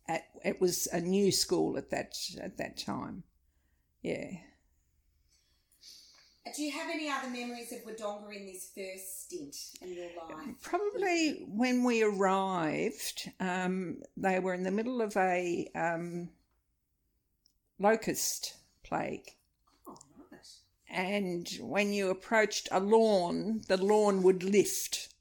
[0.08, 3.23] At, it was a new school at that at that time.
[4.03, 4.31] Yeah.
[6.55, 10.55] Do you have any other memories of Wodonga in this first stint in your life?
[10.61, 16.29] Probably when we arrived, um, they were in the middle of a um,
[17.79, 19.35] locust plague.
[19.87, 19.97] Oh.
[20.89, 25.13] And when you approached a lawn, the lawn would lift.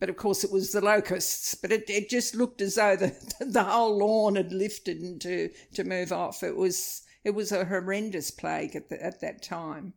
[0.00, 1.54] But of course, it was the locusts.
[1.54, 5.50] But it, it just looked as though the, the whole lawn had lifted and to,
[5.74, 6.42] to move off.
[6.42, 9.94] It was it was a horrendous plague at the, at that time.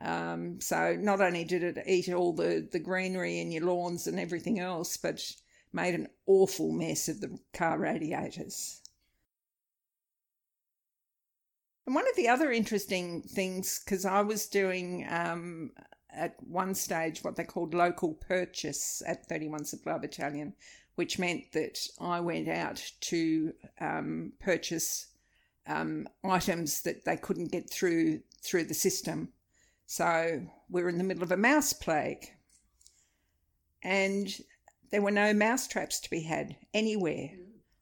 [0.00, 4.18] Um, so not only did it eat all the, the greenery in your lawns and
[4.18, 5.22] everything else, but
[5.70, 8.80] made an awful mess of the car radiators.
[11.84, 15.72] And one of the other interesting things, because I was doing um,
[16.10, 20.54] at one stage what they called local purchase at 31 Supply Battalion,
[20.94, 25.11] which meant that I went out to um, purchase
[25.66, 29.28] um, items that they couldn't get through through the system.
[29.86, 32.32] So we were in the middle of a mouse plague,
[33.82, 34.34] and
[34.90, 37.30] there were no mouse traps to be had anywhere.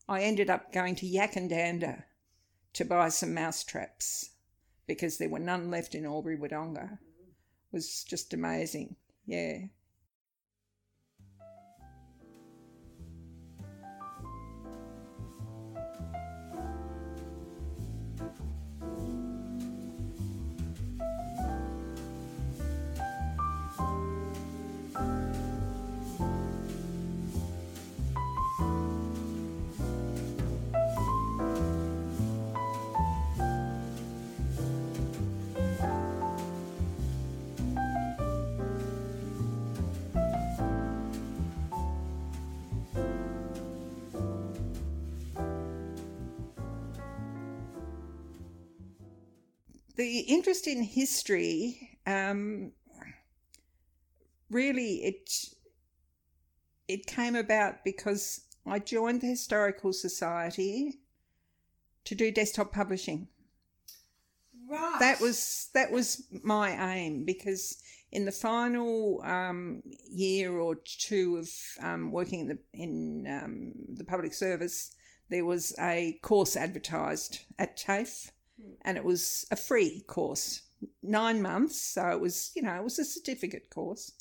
[0.09, 2.03] I ended up going to Yackandandah
[2.73, 4.31] to buy some mouse traps
[4.87, 6.95] because there were none left in Albury Wodonga.
[6.95, 8.97] It was just amazing.
[9.27, 9.59] Yeah.
[50.01, 52.73] The interest in history, um,
[54.49, 55.31] really, it
[56.89, 61.01] it came about because I joined the Historical Society
[62.05, 63.29] to do desktop publishing.
[64.71, 64.97] Right.
[65.01, 67.77] that was that was my aim because
[68.11, 71.51] in the final um, year or two of
[71.83, 74.93] um, working in the in um, the public service,
[75.29, 78.31] there was a course advertised at TAFE,
[78.83, 80.63] and it was a free course,
[81.03, 81.81] nine months.
[81.81, 84.13] So it was you know it was a certificate course,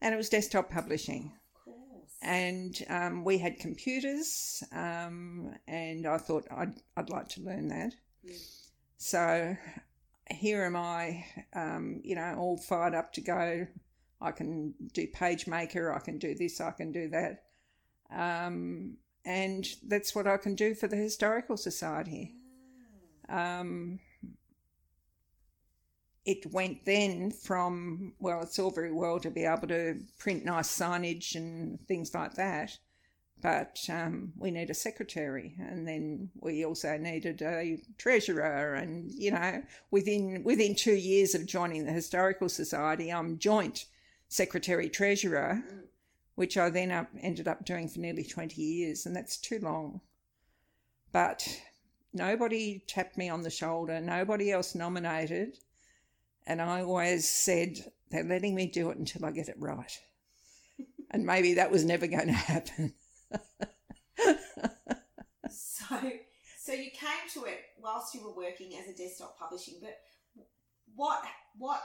[0.00, 1.32] and it was desktop publishing
[1.64, 2.16] course.
[2.22, 7.94] and um, we had computers, um, and I thought I'd I'd like to learn that.
[8.26, 8.60] Mm.
[8.98, 9.56] So
[10.30, 13.66] here am I, um, you know, all fired up to go.
[14.20, 17.44] I can do PageMaker, I can do this, I can do that,
[18.10, 22.34] um, and that's what I can do for the Historical Society.
[23.28, 24.00] Um,
[26.24, 30.68] it went then from well, it's all very well to be able to print nice
[30.68, 32.76] signage and things like that,
[33.40, 39.30] but um, we need a secretary, and then we also needed a treasurer, and you
[39.30, 43.86] know, within within two years of joining the historical society, I'm joint
[44.28, 45.62] secretary treasurer,
[46.34, 50.00] which I then up, ended up doing for nearly twenty years, and that's too long.
[51.12, 51.46] But
[52.16, 55.58] nobody tapped me on the shoulder, nobody else nominated.
[56.46, 59.92] And I always said, they're letting me do it until I get it right.
[61.10, 62.94] and maybe that was never going to happen.
[65.88, 65.96] So,
[66.58, 69.96] so you came to it whilst you were working as a desktop publishing, but
[70.96, 71.22] what,
[71.56, 71.80] what,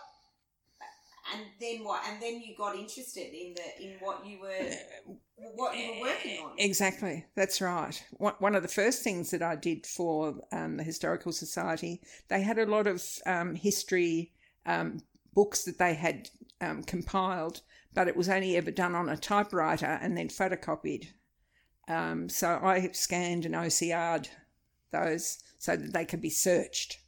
[1.34, 4.72] and then what, and then you got interested in the in what you were
[5.56, 6.52] what you were working on.
[6.58, 8.04] Exactly, that's right.
[8.18, 12.60] One of the first things that I did for um, the Historical Society, they had
[12.60, 14.32] a lot of um, history
[14.66, 15.00] um,
[15.34, 16.30] books that they had
[16.60, 17.62] um, compiled,
[17.94, 21.08] but it was only ever done on a typewriter and then photocopied.
[21.88, 24.30] Um, so I scanned and OCR'd
[24.92, 27.00] those so that they could be searched.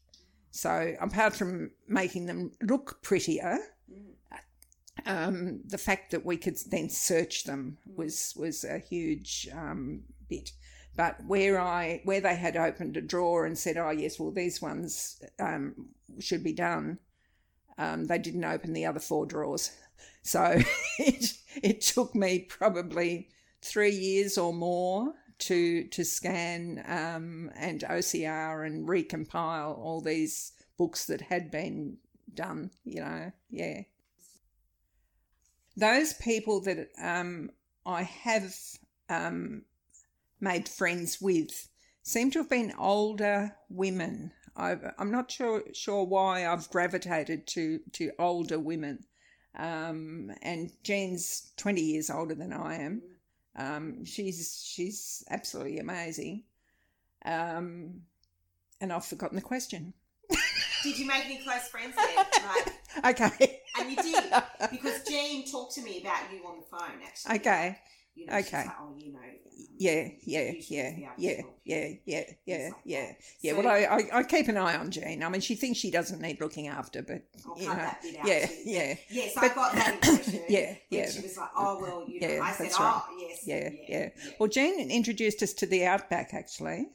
[0.52, 3.58] So apart from making them look prettier,
[5.06, 10.52] um, the fact that we could then search them was was a huge um, bit.
[10.96, 14.62] But where I where they had opened a drawer and said, "Oh yes, well these
[14.62, 17.00] ones um, should be done,"
[17.78, 19.72] um, they didn't open the other four drawers.
[20.26, 20.62] So
[21.00, 23.28] it it took me probably
[23.62, 31.06] three years or more to to scan um, and OCR and recompile all these books
[31.08, 31.98] that had been
[32.36, 32.72] done.
[32.84, 33.82] You know, yeah.
[35.76, 37.50] Those people that um,
[37.86, 38.54] I have
[39.10, 39.64] um,
[40.40, 41.70] made friends with
[42.04, 44.32] seem to have been older women.
[44.56, 49.06] i am not sure sure why I've gravitated to to older women.
[49.56, 53.02] Um, and Jean's twenty years older than I am.
[53.56, 56.44] Um, she's she's absolutely amazing.
[57.26, 58.02] Um,
[58.82, 59.94] and I've forgotten the question.
[60.84, 62.26] Did you make any close friends then?
[63.04, 63.62] Like, okay.
[63.80, 64.24] and you did
[64.72, 67.00] because Jean talked to me about you on the phone.
[67.06, 67.68] Actually, Okay.
[67.68, 67.78] Like,
[68.16, 68.58] you know, Okay.
[68.58, 69.20] like, oh, you know.
[69.20, 69.26] um,
[69.80, 73.18] Yeah, yeah, yeah, be able to yeah, yeah, yeah, yeah, like yeah, that.
[73.42, 73.52] yeah.
[73.54, 73.80] So- Well, I,
[74.14, 75.24] I, I keep an eye on Jean.
[75.24, 78.02] I mean, she thinks she doesn't need looking after, but I'll you cut know, that
[78.04, 78.54] bit out yeah, too.
[78.66, 80.44] yeah, Yes, I got that impression.
[80.48, 81.10] Yeah, yeah.
[81.10, 83.02] She was like, oh, well, you know, Yeah, I said, that's right.
[83.04, 83.40] oh, yes.
[83.48, 84.10] yeah, yeah.
[84.40, 86.90] Well, Jean introduced us to the Outback actually.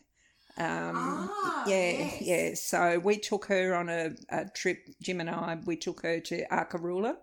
[0.58, 2.20] Um, Ah, yeah, yes.
[2.20, 2.54] yeah.
[2.54, 4.88] So we took her on a, a trip.
[5.00, 7.16] Jim and I, we took her to Arkaroola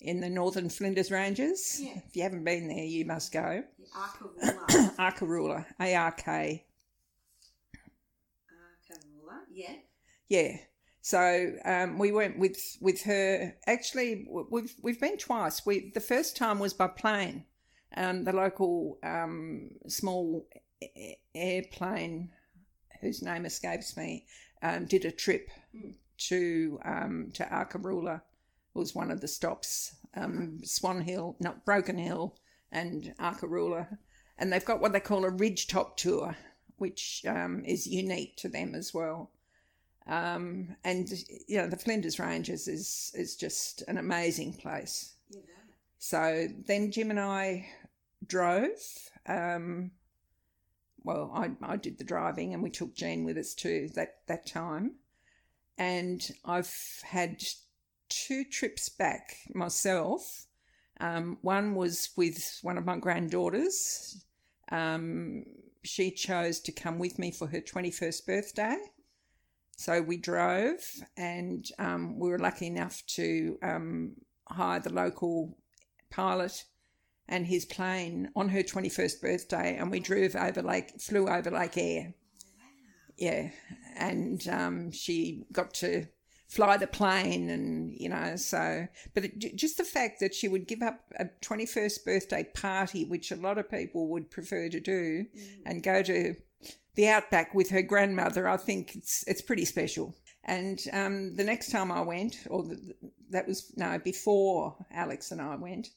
[0.00, 1.80] in the Northern Flinders Ranges.
[1.82, 2.00] Yeah.
[2.08, 3.62] If you haven't been there, you must go.
[3.94, 4.96] Arkaroola.
[4.96, 6.64] Arkaroola, A R K
[8.50, 9.74] Arkaroola, yeah.
[10.28, 10.56] Yeah.
[11.02, 13.54] So um, we went with with her.
[13.66, 15.66] Actually, we've we've been twice.
[15.66, 17.44] We the first time was by plane.
[17.96, 20.46] Um, the local um, small
[21.34, 22.30] airplane,
[23.02, 24.24] whose name escapes me,
[24.62, 25.94] um, did a trip Mm.
[26.28, 28.22] to um, to Arkaroola.
[28.74, 29.96] Was one of the stops.
[30.14, 32.34] Um, Swan Hill, not Broken Hill,
[32.70, 33.98] and Arkaroola,
[34.38, 36.36] and they've got what they call a ridge top tour,
[36.78, 39.30] which um, is unique to them as well.
[40.06, 41.08] Um, and
[41.48, 45.14] you know the Flinders Ranges is is just an amazing place.
[45.30, 45.40] Yeah.
[45.98, 47.68] So then Jim and I
[48.26, 48.70] drove.
[49.26, 49.92] Um,
[51.04, 54.46] well, I I did the driving, and we took Jean with us too that that
[54.46, 54.96] time.
[55.78, 57.42] And I've had
[58.08, 60.46] two trips back myself.
[61.00, 64.24] Um, one was with one of my granddaughters.
[64.70, 65.44] Um,
[65.82, 68.76] she chose to come with me for her twenty first birthday.
[69.76, 70.78] So we drove,
[71.16, 74.12] and um, we were lucky enough to um,
[74.48, 75.56] hire the local
[76.10, 76.64] pilot
[77.28, 81.76] and his plane on her 21st birthday, and we drove over Lake, flew over Lake
[81.78, 82.14] Eyre.
[83.16, 83.50] Yeah,
[83.96, 86.06] and um, she got to
[86.48, 88.86] fly the plane, and you know, so.
[89.14, 93.30] But it, just the fact that she would give up a 21st birthday party, which
[93.30, 95.26] a lot of people would prefer to do,
[95.64, 96.34] and go to
[96.94, 100.14] the outback with her grandmother, I think it's it's pretty special.
[100.44, 102.94] And um, the next time I went, or the,
[103.30, 105.88] that was no before Alex and I went,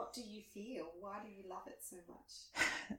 [0.00, 0.86] What do you feel?
[0.98, 2.96] Why do you love it so much?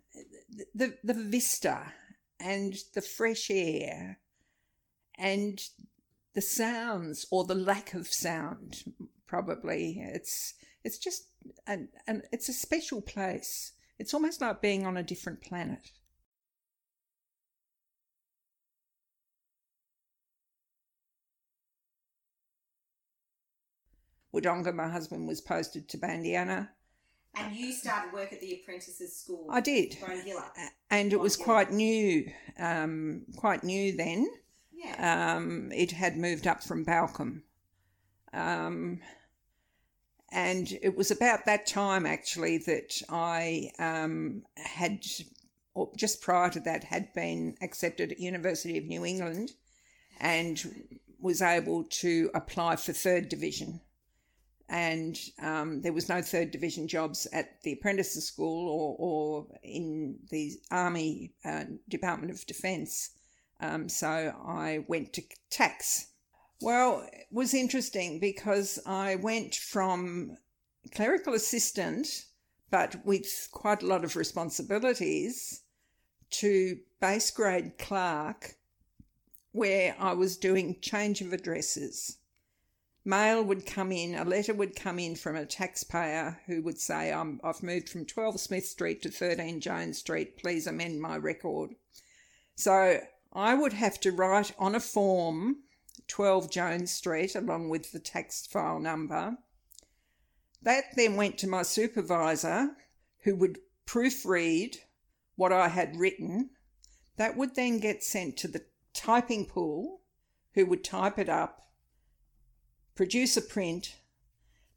[0.75, 1.91] the the vista
[2.39, 4.19] and the fresh air
[5.17, 5.59] and
[6.35, 8.83] the sounds or the lack of sound
[9.25, 11.23] probably it's it's just
[11.65, 15.91] and and it's a special place it's almost like being on a different planet
[24.33, 26.71] Wodonga, my husband, was posted to Bandiana.
[27.35, 29.47] And you started work at the apprentices school.
[29.49, 29.97] I did.
[30.89, 32.29] And it was quite new,
[32.59, 34.27] um, quite new then.
[34.73, 35.35] Yeah.
[35.35, 37.43] Um, it had moved up from Balcombe.
[38.33, 38.99] Um,
[40.31, 45.03] and it was about that time actually that I um, had,
[45.73, 49.51] or just prior to that, had been accepted at University of New England
[50.19, 53.81] and was able to apply for third division.
[54.71, 60.17] And um, there was no third division jobs at the apprentices school or, or in
[60.29, 63.11] the Army uh, Department of Defence.
[63.59, 66.07] Um, so I went to tax.
[66.61, 70.37] Well, it was interesting because I went from
[70.95, 72.27] clerical assistant,
[72.69, 75.63] but with quite a lot of responsibilities,
[76.29, 78.55] to base grade clerk,
[79.51, 82.19] where I was doing change of addresses.
[83.03, 87.11] Mail would come in, a letter would come in from a taxpayer who would say,
[87.11, 91.71] I'm, I've moved from 12 Smith Street to 13 Jones Street, please amend my record.
[92.55, 92.99] So
[93.33, 95.63] I would have to write on a form
[96.07, 99.37] 12 Jones Street along with the tax file number.
[100.61, 102.75] That then went to my supervisor
[103.23, 104.77] who would proofread
[105.35, 106.51] what I had written.
[107.17, 110.01] That would then get sent to the typing pool,
[110.53, 111.70] who would type it up,
[113.01, 113.95] produce a print.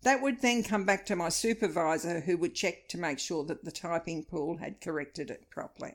[0.01, 3.67] That would then come back to my supervisor, who would check to make sure that
[3.67, 5.95] the typing pool had corrected it properly.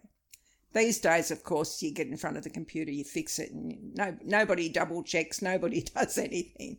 [0.72, 3.96] These days, of course, you get in front of the computer, you fix it, and
[3.96, 6.78] no, nobody double checks, nobody does anything.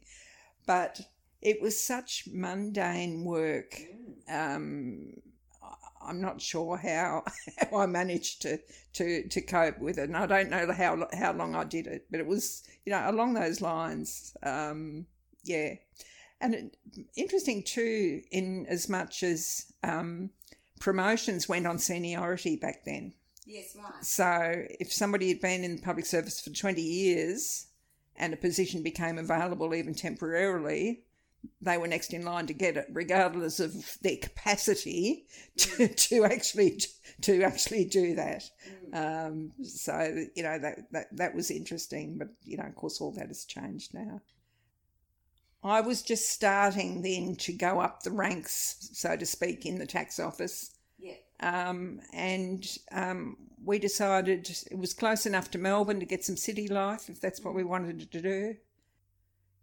[0.67, 1.01] But
[1.43, 3.75] it was such mundane work.
[4.33, 5.15] Um,
[6.01, 7.25] I'm not sure how,
[7.59, 8.61] how I managed to,
[8.93, 12.07] to, to cope with it, and I don't know how how long I did it,
[12.09, 14.37] but it was you know along those lines.
[14.45, 15.07] Um,
[15.45, 15.75] yeah,
[16.41, 16.77] and it,
[17.17, 20.31] interesting too, in as much as um,
[20.81, 23.15] promotions went on seniority back then.
[23.47, 24.05] Yes, right.
[24.05, 27.67] So if somebody had been in public service for 20 years
[28.17, 31.03] and a position became available even temporarily,
[31.61, 35.27] they were next in line to get it, regardless of their capacity
[35.57, 35.97] to, mm.
[36.09, 36.81] to actually
[37.23, 38.45] to actually do that.
[38.93, 39.27] Mm.
[39.27, 43.13] Um, so you know that, that that was interesting, but you know, of course, all
[43.13, 44.21] that has changed now.
[45.63, 49.87] I was just starting then to go up the ranks, so to speak, in the
[49.87, 50.75] tax office.
[51.41, 56.69] Um, and um, we decided it was close enough to Melbourne to get some city
[56.69, 58.57] life, if that's what we wanted to do.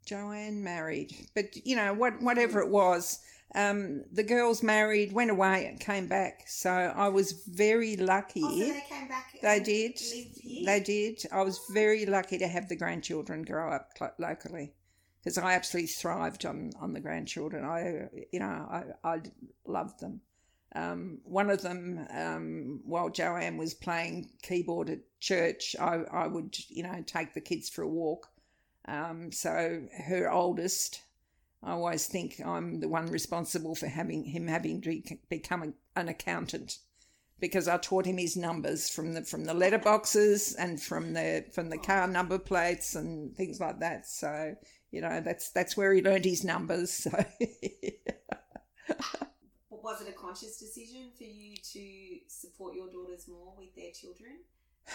[0.06, 3.20] Joanne married, but you know what, whatever it was,
[3.56, 6.44] um, the girls married, went away, and came back.
[6.48, 8.42] So I was very lucky.
[8.44, 9.38] Oh, so they came back.
[9.42, 10.00] They did.
[10.66, 11.24] They did.
[11.32, 14.74] I was very lucky to have the grandchildren grow up locally
[15.28, 17.66] because I absolutely thrived on on the grandchildren.
[17.66, 19.22] I, you know, I I
[19.66, 20.22] loved them.
[20.74, 26.58] Um, one of them, um, while Joanne was playing keyboard at church, I, I would,
[26.70, 28.28] you know, take the kids for a walk.
[28.88, 31.02] Um, so her oldest,
[31.62, 36.78] I always think I'm the one responsible for having him having to become an accountant
[37.40, 41.70] because I taught him his numbers from the from the letterboxes and from the from
[41.70, 44.08] the car number plates and things like that.
[44.08, 44.56] So
[44.92, 46.92] you know that's that's where he learned his numbers.
[46.92, 47.12] So
[49.88, 54.40] was it a conscious decision for you to support your daughters more with their children?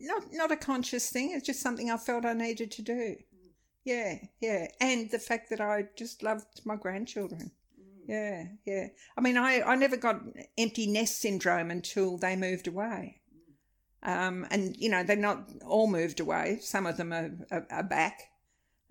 [0.00, 1.32] Not not a conscious thing.
[1.32, 3.16] It's just something I felt I needed to do.
[3.16, 3.50] Mm.
[3.84, 7.50] Yeah, yeah, and the fact that I just loved my grandchildren.
[7.78, 8.08] Mm.
[8.08, 8.86] Yeah, yeah.
[9.16, 10.22] I mean, I, I never got
[10.56, 13.20] empty nest syndrome until they moved away.
[14.04, 16.58] Um, and, you know, they're not all moved away.
[16.60, 18.30] Some of them are, are, are back.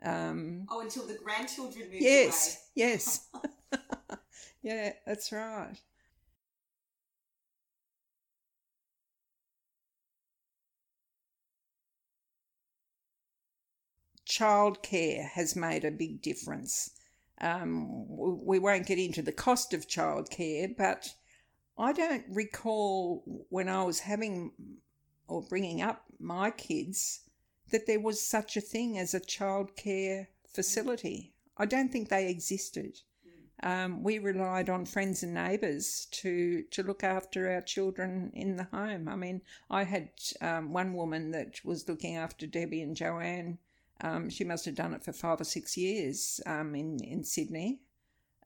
[0.01, 2.88] Um, oh, until the grandchildren moved yes, away.
[2.88, 3.28] Yes,
[3.72, 3.80] yes.
[4.64, 5.76] yeah, that's right.
[14.30, 16.91] Childcare has made a big difference.
[17.39, 21.07] Um, we won't get into the cost of childcare, but
[21.78, 24.51] I don't recall when I was having
[25.34, 27.22] or bringing up my kids
[27.72, 31.34] that there was such a thing as a childcare facility.
[31.58, 33.00] I don't think they existed.
[33.64, 38.66] Um, we relied on friends and neighbours to to look after our children in the
[38.66, 39.08] home.
[39.08, 40.10] I mean, I had
[40.42, 43.58] um, one woman that was looking after Debbie and Joanne.
[44.02, 47.80] Um, she must have done it for five or six years um, in in Sydney.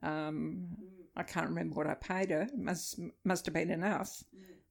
[0.02, 0.68] Um,
[1.16, 2.42] I can't remember what I paid her.
[2.42, 4.22] It must must have been enough.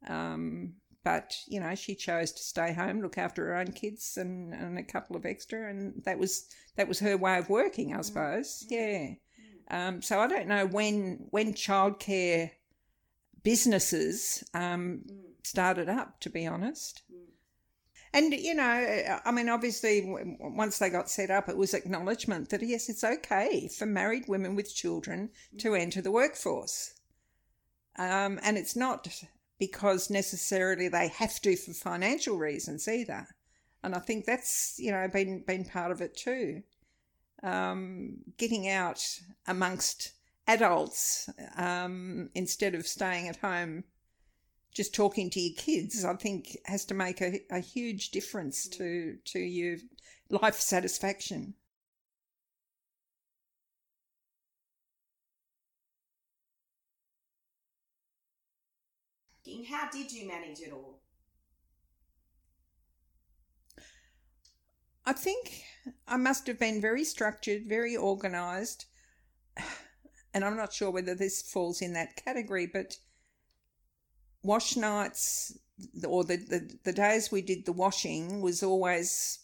[0.08, 0.76] Um,
[1.08, 4.78] but you know she chose to stay home look after her own kids and, and
[4.78, 8.04] a couple of extra and that was that was her way of working i mm.
[8.04, 9.18] suppose mm.
[9.72, 12.52] yeah um, so i don't know when when childcare
[13.42, 15.18] businesses um, mm.
[15.44, 17.04] started up to be honest
[18.14, 20.04] and you know i mean obviously
[20.42, 24.58] once they got set up it was acknowledgement that yes it's okay for married women
[24.58, 26.96] with children to enter the workforce
[27.98, 29.08] um, and it's not
[29.60, 33.28] because necessarily they have to for financial reasons either.
[33.84, 36.64] And I think that's you know been been part of it too.
[37.44, 39.04] Um, getting out
[39.46, 40.14] amongst
[40.48, 43.84] adults um, instead of staying at home,
[44.74, 49.18] just talking to your kids, I think has to make a, a huge difference to
[49.26, 49.78] to your
[50.30, 51.54] life satisfaction.
[59.70, 61.00] How did you manage it all?
[65.06, 65.64] I think
[66.06, 68.88] I must have been very structured, very organised,
[70.34, 72.98] and I'm not sure whether this falls in that category, but
[74.44, 75.58] wash nights
[76.06, 79.40] or the, the, the days we did the washing was always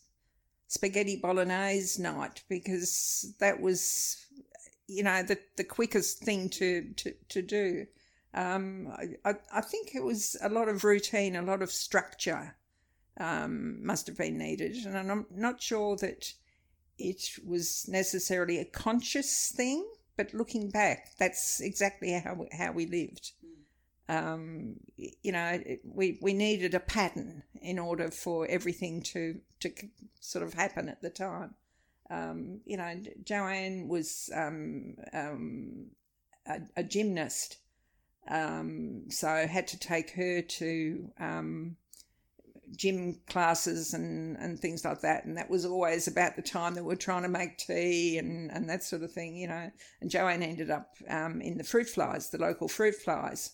[0.67, 4.17] spaghetti bolognese night because that was,
[4.87, 7.85] you know, the, the quickest thing to, to, to do.
[8.33, 8.91] Um,
[9.23, 12.55] I, I think it was a lot of routine, a lot of structure
[13.19, 14.75] um, must have been needed.
[14.85, 16.33] And I'm not sure that
[16.97, 19.85] it was necessarily a conscious thing,
[20.17, 23.31] but looking back, that's exactly how we, how we lived.
[24.09, 29.71] Um, you know, we we needed a pattern in order for everything to to
[30.19, 31.55] sort of happen at the time.
[32.09, 35.91] Um, you know, Joanne was um, um
[36.45, 37.57] a, a, gymnast,
[38.29, 41.75] um, so I had to take her to um,
[42.75, 45.25] gym classes and, and things like that.
[45.25, 48.51] And that was always about the time that we are trying to make tea and,
[48.51, 49.71] and that sort of thing, you know.
[50.01, 53.51] And Joanne ended up um, in the fruit flies, the local fruit flies.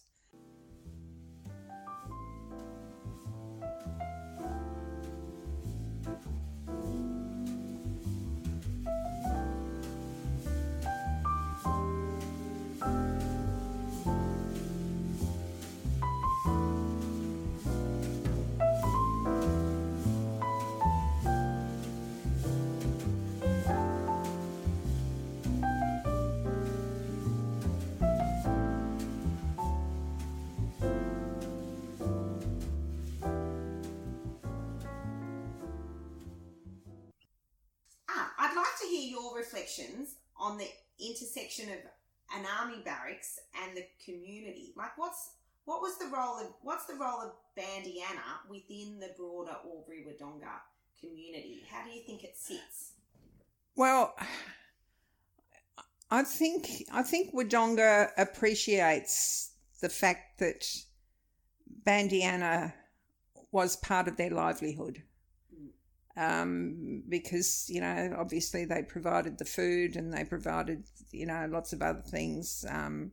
[41.65, 41.79] Of
[42.35, 44.73] an army barracks and the community.
[44.77, 45.31] Like, what's
[45.65, 50.61] what was the role of what's the role of Bandiana within the broader Albury Wodonga
[50.99, 51.63] community?
[51.69, 52.93] How do you think it sits?
[53.75, 54.15] Well,
[56.11, 59.51] I think I think Wodonga appreciates
[59.81, 60.65] the fact that
[61.85, 62.73] Bandiana
[63.51, 65.03] was part of their livelihood
[66.19, 71.71] um, because you know obviously they provided the food and they provided you know lots
[71.73, 72.65] of other things.
[72.69, 73.11] Um,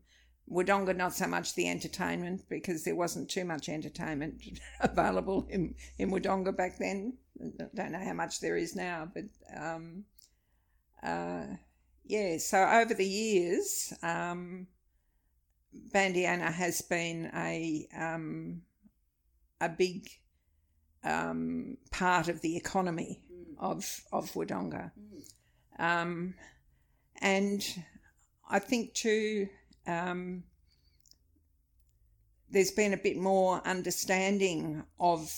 [0.50, 4.42] Wodonga not so much the entertainment because there wasn't too much entertainment
[4.80, 7.16] available in in Wodonga back then.
[7.40, 9.24] I don't know how much there is now, but
[9.56, 10.04] um,
[11.02, 11.46] uh,
[12.04, 12.38] yeah.
[12.38, 14.66] So over the years, um,
[15.92, 18.62] Bandiana has been a um,
[19.60, 20.08] a big
[21.06, 23.54] um, part of the economy mm.
[23.58, 24.90] of of Wodonga.
[24.98, 26.02] Mm.
[26.02, 26.34] Um,
[27.22, 27.62] and
[28.50, 29.48] I think too,
[29.86, 30.44] um,
[32.50, 35.32] there's been a bit more understanding of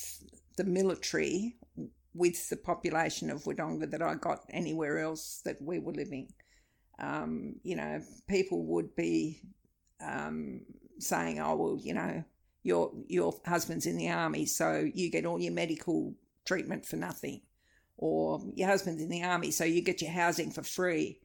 [0.57, 1.57] the military
[2.15, 6.33] with the population of Wodonga that I got anywhere else that we were living.
[6.99, 9.41] Um, you know, people would be
[10.01, 10.63] um,
[10.99, 12.25] saying, "Oh well, you know."
[12.63, 17.41] Your your husband's in the army, so you get all your medical treatment for nothing,
[17.97, 21.21] or your husband's in the army, so you get your housing for free.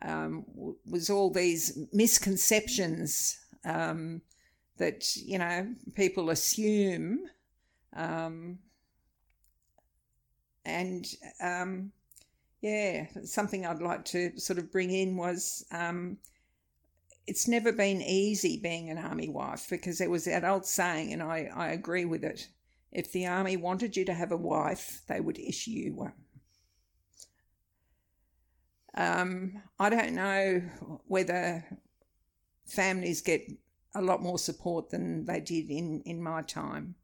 [0.00, 0.44] Um,
[0.86, 4.22] was all these misconceptions um,
[4.78, 7.20] that you know people assume,
[7.94, 8.58] um,
[10.64, 11.06] and
[11.42, 11.92] um,
[12.60, 16.18] yeah, something I'd like to sort of bring in was um,
[17.28, 21.22] it's never been easy being an army wife because there was that old saying, and
[21.22, 22.48] I, I agree with it.
[22.90, 26.14] If the army wanted you to have a wife, they would issue you one.
[28.94, 30.62] Um, I don't know
[31.06, 31.64] whether
[32.64, 33.42] families get
[33.94, 36.94] a lot more support than they did in, in my time.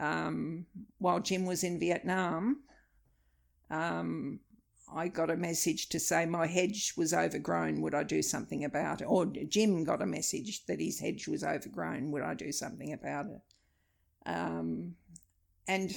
[0.00, 0.64] Um,
[0.96, 2.62] while Jim was in Vietnam,
[3.70, 4.40] um,
[4.94, 7.80] I got a message to say my hedge was overgrown.
[7.80, 9.06] Would I do something about it?
[9.06, 12.12] Or Jim got a message that his hedge was overgrown.
[12.12, 13.40] Would I do something about it?
[14.24, 14.94] Um,
[15.66, 15.92] and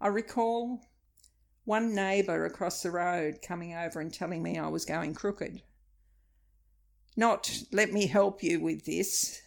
[0.00, 0.80] I recall
[1.64, 5.62] one neighbour across the road coming over and telling me I was going crooked.
[7.14, 9.42] Not, let me help you with this.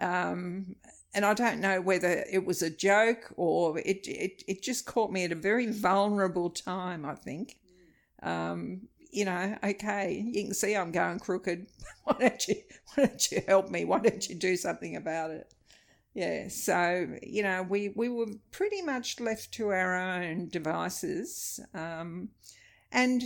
[0.00, 0.74] Um,
[1.14, 5.12] and I don't know whether it was a joke or it, it, it just caught
[5.12, 7.59] me at a very vulnerable time, I think
[8.22, 11.66] um, you know, okay, you can see I'm going crooked.
[12.04, 12.56] Why don't you,
[12.94, 13.84] why don't you help me?
[13.84, 15.52] Why don't you do something about it?
[16.14, 22.30] Yeah, so you know, we we were pretty much left to our own devices, um,
[22.90, 23.22] and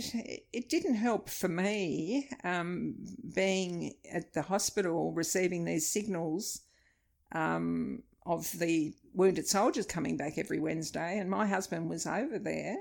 [0.53, 2.95] it didn't help for me um,
[3.33, 6.61] being at the hospital receiving these signals
[7.31, 12.77] um, of the wounded soldiers coming back every Wednesday, and my husband was over there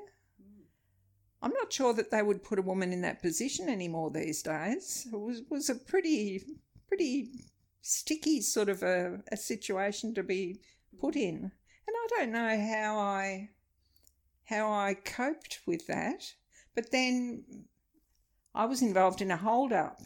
[1.44, 5.06] I'm not sure that they would put a woman in that position anymore these days.
[5.12, 6.42] It was, was a pretty,
[6.88, 7.28] pretty
[7.82, 10.60] sticky sort of a, a situation to be
[10.98, 11.36] put in.
[11.36, 11.52] And
[11.96, 13.50] I don't know how I
[14.44, 16.32] how I coped with that.
[16.74, 17.44] But then
[18.54, 20.00] I was involved in a hold up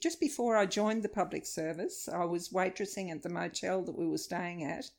[0.00, 4.06] just before I joined the public service, I was waitressing at the motel that we
[4.06, 4.90] were staying at,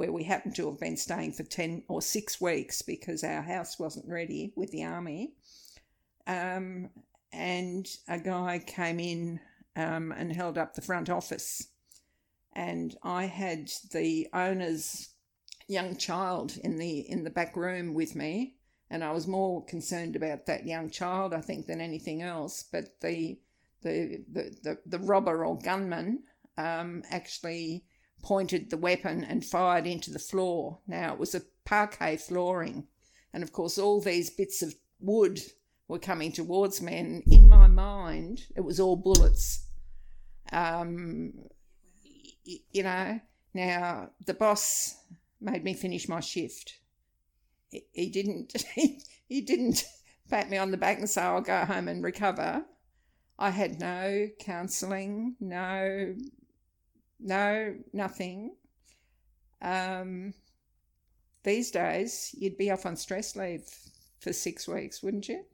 [0.00, 3.78] where we happened to have been staying for 10 or six weeks because our house
[3.78, 5.34] wasn't ready with the army.
[6.26, 6.88] Um,
[7.34, 9.40] and a guy came in
[9.76, 11.68] um, and held up the front office.
[12.54, 15.10] And I had the owner's
[15.68, 18.56] young child in the in the back room with me,
[18.88, 22.64] and I was more concerned about that young child, I think, than anything else.
[22.72, 23.38] But the
[23.82, 26.22] the the the, the robber or gunman
[26.56, 27.84] um, actually
[28.22, 30.78] pointed the weapon and fired into the floor.
[30.86, 32.86] Now it was a parquet flooring,
[33.32, 35.40] and of course all these bits of wood
[35.88, 39.66] were coming towards me, and in my mind it was all bullets.
[40.52, 41.32] Um,
[42.44, 43.20] you know,
[43.54, 44.96] now the boss
[45.40, 46.78] made me finish my shift.
[47.70, 48.64] He didn't.
[49.30, 49.84] He didn't
[50.28, 52.64] pat me on the back and say, "I'll go home and recover."
[53.38, 56.14] I had no counselling, no,
[57.22, 58.52] no, nothing.
[59.62, 60.34] Um,
[61.42, 63.68] these days, you'd be off on stress leave
[64.20, 65.44] for six weeks, wouldn't you?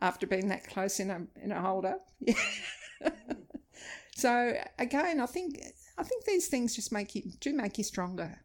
[0.00, 2.08] After being that close in a in a hold up.
[4.16, 5.60] so again, I think
[5.96, 8.40] I think these things just make you do make you stronger.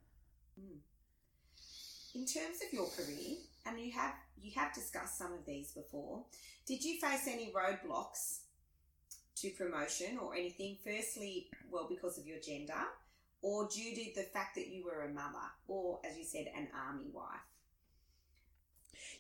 [2.14, 6.26] In terms of your career, and you have you have discussed some of these before,
[6.68, 8.40] did you face any roadblocks
[9.42, 10.78] to promotion or anything?
[10.84, 12.74] Firstly, well, because of your gender,
[13.42, 16.68] or due to the fact that you were a mother, or as you said, an
[16.74, 17.26] army wife.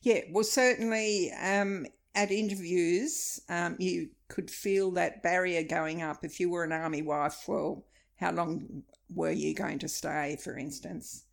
[0.01, 6.24] Yeah, well, certainly um, at interviews, um, you could feel that barrier going up.
[6.24, 10.57] If you were an army wife, well, how long were you going to stay, for
[10.57, 11.26] instance?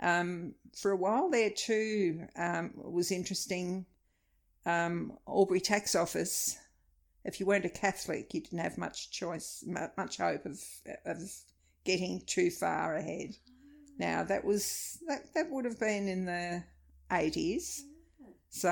[0.00, 3.86] Um, for a while there too, um, was interesting.
[4.66, 6.58] Um, Albury Tax Office.
[7.24, 9.64] If you weren't a Catholic, you didn't have much choice,
[9.96, 10.60] much hope of
[11.04, 11.18] of
[11.84, 13.36] getting too far ahead.
[13.98, 16.62] Now that was that that would have been in the
[17.12, 17.84] eighties.
[18.50, 18.70] So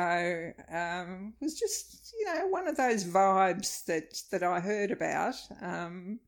[0.71, 5.35] um, it was just you know one of those vibes that that I heard about.
[5.61, 6.21] Um,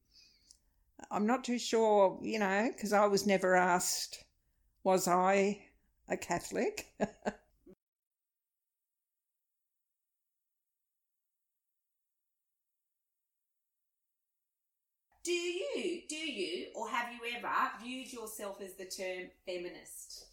[1.10, 4.24] I'm not too sure, you know, because I was never asked
[4.84, 5.60] was I
[6.08, 6.86] a Catholic?
[15.28, 17.52] do you, do you, or have you ever
[17.84, 20.24] viewed yourself as the term feminist?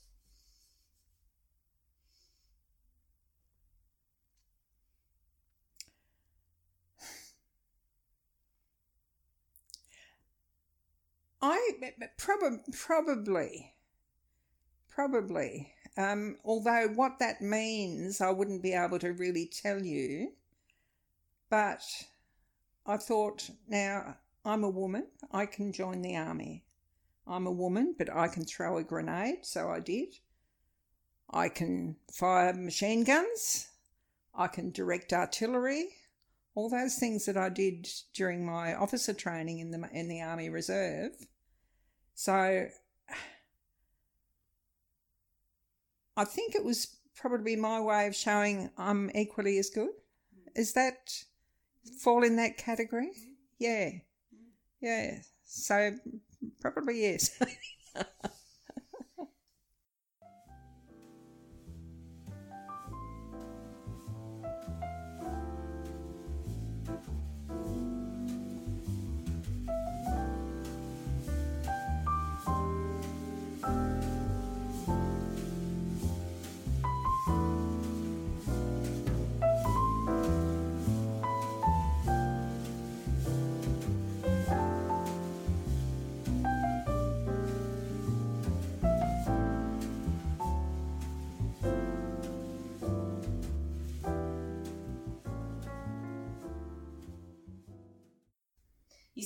[11.42, 11.72] I
[12.18, 13.74] probably probably
[14.88, 15.74] Probably.
[15.98, 20.32] Um, although what that means, I wouldn't be able to really tell you.
[21.50, 21.84] But
[22.86, 24.16] I thought, now
[24.46, 26.64] I'm a woman, I can join the army.
[27.28, 30.20] I'm a woman, but I can throw a grenade, so I did.
[31.32, 33.70] I can fire machine guns.
[34.36, 35.88] I can direct artillery.
[36.54, 40.50] All those things that I did during my officer training in the in the Army
[40.50, 41.12] Reserve.
[42.14, 42.68] So
[46.16, 49.90] I think it was probably my way of showing I'm equally as good.
[50.56, 51.24] Is that
[52.00, 53.08] fall in that category?
[53.08, 53.32] Mm-hmm.
[53.60, 53.90] Yeah.
[54.86, 55.18] Yeah.
[55.46, 55.98] So
[56.62, 57.32] probably yes.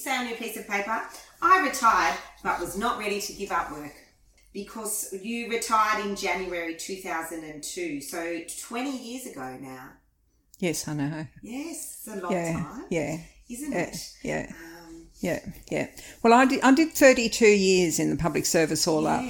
[0.10, 1.00] On your piece of paper,
[1.40, 3.94] I retired but was not ready to give up work
[4.54, 9.92] because you retired in January 2002, so 20 years ago now.
[10.58, 11.28] Yes, I know.
[11.44, 12.86] Yes, it's a long yeah, time.
[12.90, 13.18] Yeah.
[13.50, 14.14] Isn't yeah, it?
[14.24, 14.48] Yeah.
[14.50, 15.40] Um, yeah,
[15.70, 15.88] yeah.
[16.24, 19.24] Well, I did, I did 32 years in the public service all up.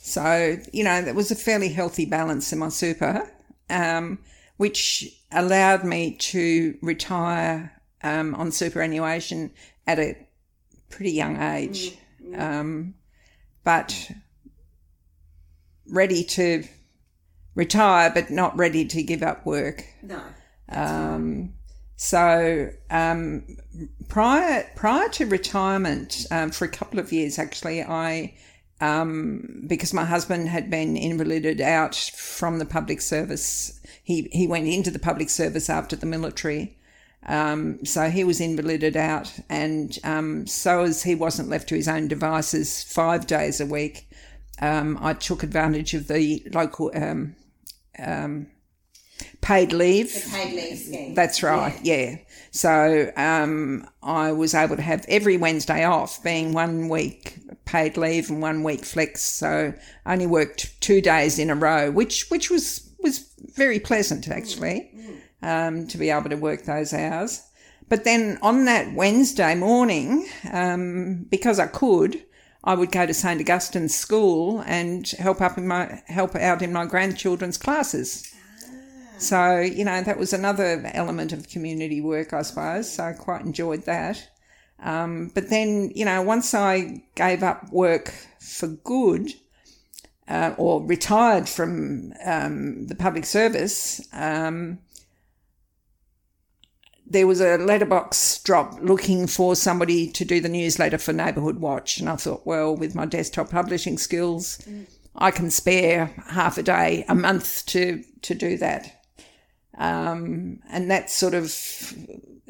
[0.00, 3.28] So, you know, that was a fairly healthy balance in my super,
[3.68, 4.20] um,
[4.58, 7.72] which allowed me to retire
[8.04, 9.50] um, on superannuation
[9.86, 10.16] at a
[10.90, 12.94] pretty young age, Mm, um,
[13.64, 14.10] but
[15.86, 16.64] ready to
[17.54, 19.84] retire, but not ready to give up work.
[20.02, 20.20] No.
[20.70, 21.54] Um,
[21.96, 23.44] So um,
[24.08, 28.34] prior prior to retirement, um, for a couple of years actually, I
[28.80, 33.80] um, because my husband had been invalided out from the public service.
[34.02, 36.76] He he went into the public service after the military.
[37.26, 41.88] Um, so he was invalided out, and um, so as he wasn't left to his
[41.88, 44.08] own devices five days a week,
[44.60, 47.34] um, I took advantage of the local um,
[47.98, 48.48] um,
[49.40, 50.12] paid leave.
[50.12, 51.14] The paid leave scheme.
[51.14, 51.96] That's right, yeah.
[51.96, 52.16] yeah.
[52.50, 58.30] So um, I was able to have every Wednesday off, being one week paid leave
[58.30, 59.22] and one week flex.
[59.22, 59.74] So
[60.06, 64.90] I only worked two days in a row, which which was was very pleasant actually,
[65.44, 67.42] um, to be able to work those hours.
[67.88, 72.24] But then on that Wednesday morning, um, because I could,
[72.64, 76.72] I would go to St Augustine's School and help up in my help out in
[76.72, 78.34] my grandchildren's classes.
[79.18, 82.90] So, you know, that was another element of community work, I suppose.
[82.90, 84.28] So I quite enjoyed that.
[84.80, 89.32] Um, but then, you know, once I gave up work for good
[90.26, 94.78] uh, or retired from um, the public service, um,
[97.06, 101.98] there was a letterbox drop looking for somebody to do the newsletter for Neighbourhood Watch.
[101.98, 104.86] And I thought, well, with my desktop publishing skills, mm.
[105.14, 109.02] I can spare half a day a month to, to do that.
[109.76, 111.50] Um, and that sort of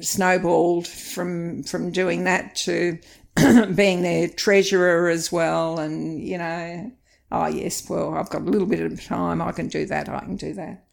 [0.00, 2.98] snowballed from from doing that to
[3.74, 5.78] being their treasurer as well.
[5.78, 6.92] And you know,
[7.32, 9.40] oh yes, well I've got a little bit of time.
[9.40, 10.08] I can do that.
[10.08, 10.84] I can do that.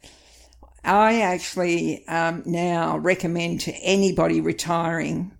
[0.84, 5.32] I actually um, now recommend to anybody retiring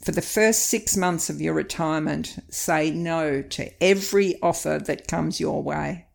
[0.00, 5.40] for the first six months of your retirement, say no to every offer that comes
[5.40, 6.06] your way.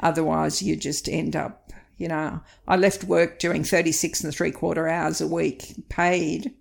[0.00, 1.68] Otherwise, you just end up
[1.98, 6.54] you know, I left work doing 36 and three quarter hours a week paid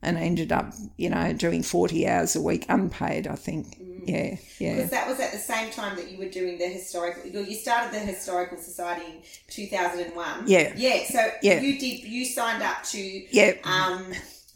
[0.00, 3.76] and ended up, you know, doing 40 hours a week unpaid, I think.
[4.06, 4.74] Yeah, yeah.
[4.76, 7.92] Because that was at the same time that you were doing the historical, you started
[7.92, 10.44] the Historical Society in 2001.
[10.46, 10.72] Yeah.
[10.76, 11.60] Yeah, so yeah.
[11.60, 13.54] you did, you signed up to, yeah.
[13.64, 14.12] um,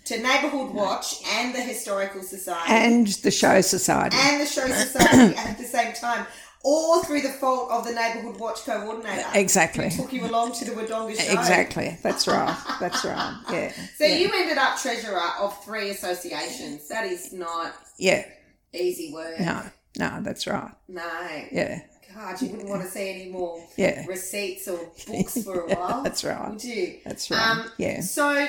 [0.07, 2.73] to Neighbourhood Watch and the Historical Society.
[2.73, 4.17] And the Show Society.
[4.19, 6.27] And the Show Society at the same time
[6.65, 9.27] or through the fault of the neighbourhood watch coordinator.
[9.35, 9.91] Exactly.
[9.91, 11.39] took you along to the Wodonga show.
[11.39, 11.97] Exactly.
[12.03, 12.57] That's right.
[12.81, 13.41] That's right.
[13.51, 13.73] Yeah.
[13.97, 14.17] So yeah.
[14.17, 16.89] you ended up treasurer of three associations.
[16.89, 18.25] That is not yeah
[18.73, 19.39] easy work.
[19.41, 19.63] No,
[19.99, 20.73] no, that's right.
[20.89, 21.03] No.
[21.53, 21.83] Yeah.
[22.15, 24.05] God, you wouldn't want to see any more yeah.
[24.07, 26.03] receipts or books for a while.
[26.03, 26.51] that's right.
[26.51, 26.99] Would you?
[27.05, 27.41] That's right.
[27.41, 28.01] Um, yeah.
[28.01, 28.49] So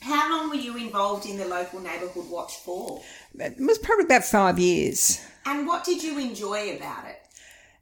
[0.00, 3.00] how long were you involved in the local neighbourhood watch for?
[3.38, 5.24] It was probably about five years.
[5.46, 7.18] And what did you enjoy about it?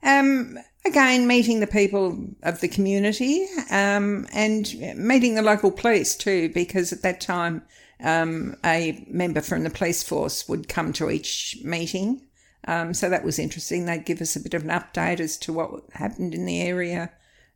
[0.02, 6.50] Um, again, meeting the people of the community um, and meeting the local police too,
[6.50, 7.62] because at that time
[8.02, 12.22] um, a member from the police force would come to each meeting.
[12.66, 13.86] Um, so that was interesting.
[13.86, 17.10] They'd give us a bit of an update as to what happened in the area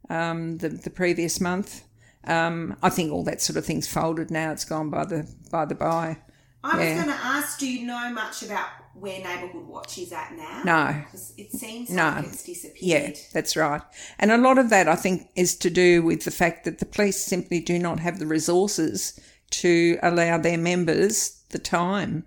[0.08, 1.84] um, the, the previous month.
[2.24, 4.52] Um, I think all that sort of thing's folded now.
[4.52, 6.18] It's gone by the by the by.
[6.62, 10.32] I was going to ask, do you know much about where Neighbourhood Watch is at
[10.34, 10.62] now?
[10.64, 11.04] No.
[11.36, 12.04] It seems no.
[12.04, 13.18] like it's disappeared.
[13.18, 13.82] Yeah, that's right.
[14.18, 16.86] And a lot of that, I think, is to do with the fact that the
[16.86, 19.20] police simply do not have the resources
[19.60, 22.24] to allow their members the time.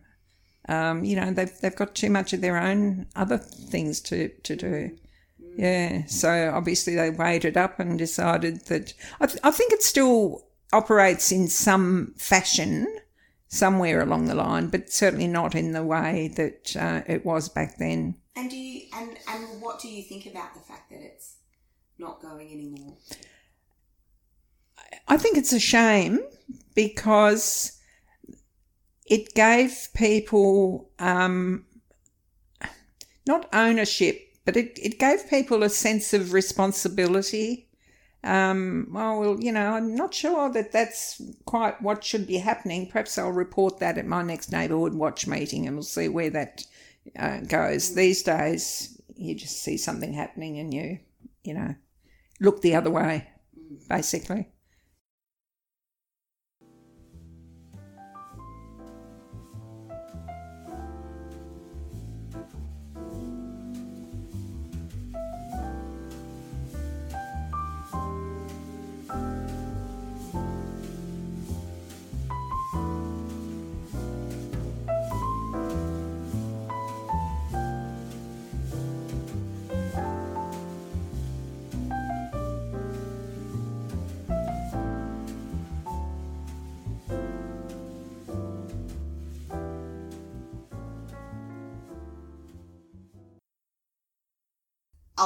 [0.70, 4.56] Um, you know, they've, they've got too much of their own other things to, to
[4.56, 4.98] do.
[5.58, 9.82] Yeah, so obviously they weighed it up and decided that I, th- I think it
[9.82, 12.86] still operates in some fashion
[13.48, 17.78] somewhere along the line, but certainly not in the way that uh, it was back
[17.80, 18.16] then.
[18.36, 21.38] And do you and and what do you think about the fact that it's
[21.98, 22.98] not going anymore?
[25.08, 26.20] I think it's a shame
[26.78, 27.82] because
[29.06, 31.66] it gave people um,
[33.28, 37.68] not ownership, but it, it gave people a sense of responsibility
[38.24, 42.88] um, well, you know, I'm not sure that that's quite what should be happening.
[42.88, 46.66] Perhaps I'll report that at my next neighbourhood watch meeting and we'll see where that
[47.18, 47.96] uh, goes.
[47.96, 51.00] These days, you just see something happening and you,
[51.44, 51.76] you know,
[52.42, 53.30] look the other way,
[53.88, 54.50] basically.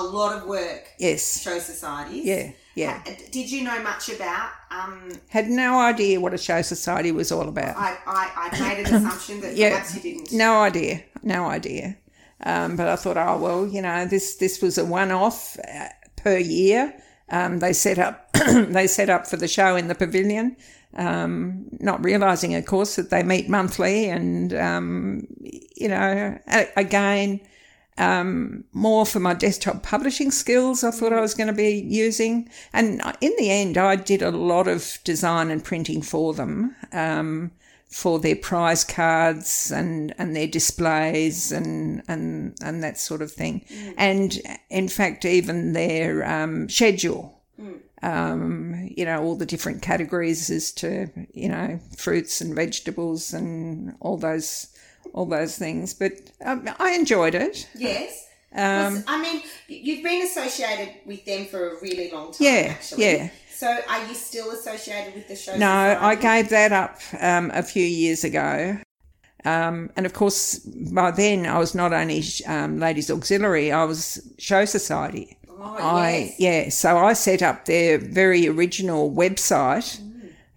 [0.01, 0.87] A lot of work.
[0.99, 1.41] Yes.
[1.41, 2.25] Show societies.
[2.25, 2.51] Yeah.
[2.75, 3.03] Yeah.
[3.31, 4.49] Did you know much about?
[4.71, 7.75] Um, Had no idea what a show society was all about.
[7.75, 9.71] I, I, I made an assumption that Yeah.
[9.71, 10.31] perhaps you didn't.
[10.31, 11.03] No idea.
[11.21, 11.97] No idea.
[12.43, 16.37] Um, but I thought, oh well, you know, this this was a one-off uh, per
[16.37, 16.93] year.
[17.29, 18.31] Um, they set up
[18.77, 20.55] they set up for the show in the pavilion,
[20.95, 25.27] um, not realizing, of course, that they meet monthly, and um,
[25.75, 27.41] you know, a- again,
[28.01, 30.83] um, more for my desktop publishing skills.
[30.83, 34.31] I thought I was going to be using, and in the end, I did a
[34.31, 36.75] lot of design and printing for them.
[36.91, 37.51] Um,
[37.91, 43.65] for their prize cards and, and their displays and, and, and that sort of thing.
[43.97, 44.39] And
[44.69, 47.41] in fact, even their um, schedule,
[48.01, 53.95] um, you know, all the different categories as to, you know, fruits and vegetables and
[53.99, 54.67] all those,
[55.13, 55.93] all those things.
[55.93, 57.67] But um, I enjoyed it.
[57.75, 58.27] Yes.
[58.53, 62.37] Um, I mean, you've been associated with them for a really long time.
[62.39, 63.03] Yeah, actually.
[63.05, 63.29] yeah.
[63.49, 65.55] So, are you still associated with the show?
[65.55, 68.77] No, I gave that up um, a few years ago.
[69.45, 74.33] Um, and of course, by then I was not only um, Ladies Auxiliary, I was
[74.37, 75.37] Show Society.
[75.49, 76.39] Oh, I yes.
[76.39, 79.99] yeah, so I set up their very original website.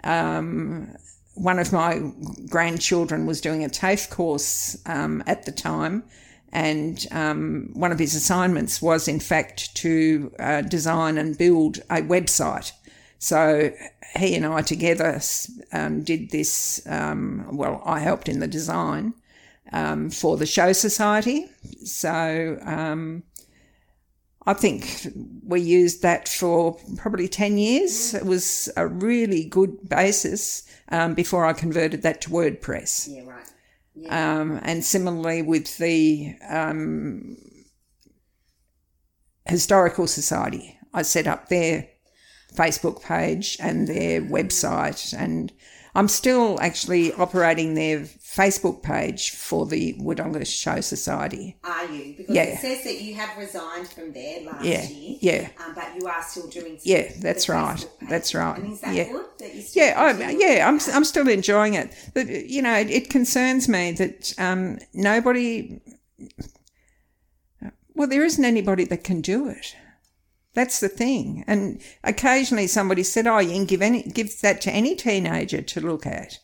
[0.03, 0.95] Um,
[1.35, 2.01] one of my
[2.49, 6.05] grandchildren was doing a TAFE course um, at the time,
[6.53, 12.03] and um, one of his assignments was, in fact, to uh, design and build a
[12.03, 12.73] website.
[13.19, 13.73] So
[14.17, 15.21] he and I together
[15.73, 16.87] um, did this.
[16.87, 19.15] Um, well, I helped in the design
[19.73, 21.47] um, for the Show Society.
[21.85, 23.25] So um,
[24.47, 25.09] I think
[25.45, 28.15] we used that for probably 10 years.
[28.15, 33.09] It was a really good basis um, before I converted that to WordPress.
[33.11, 33.47] Yeah, right.
[34.09, 37.37] Um, and similarly with the um,
[39.47, 41.89] Historical Society, I set up their
[42.55, 45.53] Facebook page and their website, and
[45.95, 48.01] I'm still actually operating their
[48.35, 51.57] Facebook page for the Wodonga Show Society.
[51.63, 52.15] Are you?
[52.17, 52.43] Because Yeah.
[52.45, 55.19] it says that you have resigned from there last Yeah, year.
[55.21, 55.49] yeah.
[55.65, 56.79] Um, but you are still doing.
[56.83, 57.87] Yeah, that's right.
[58.09, 58.59] That's right.
[58.59, 59.05] And is that Yeah.
[59.13, 59.25] good?
[59.39, 60.81] That still Yeah, I, continue yeah, I'm?
[60.93, 65.81] I'm still enjoying it, but you know, it, it concerns me that um, nobody.
[67.95, 69.77] Well, there isn't anybody that can do it.
[70.55, 71.45] That's the thing.
[71.47, 75.81] And occasionally somebody said, "Oh, you can give any give that to any teenager to
[75.81, 76.39] look at,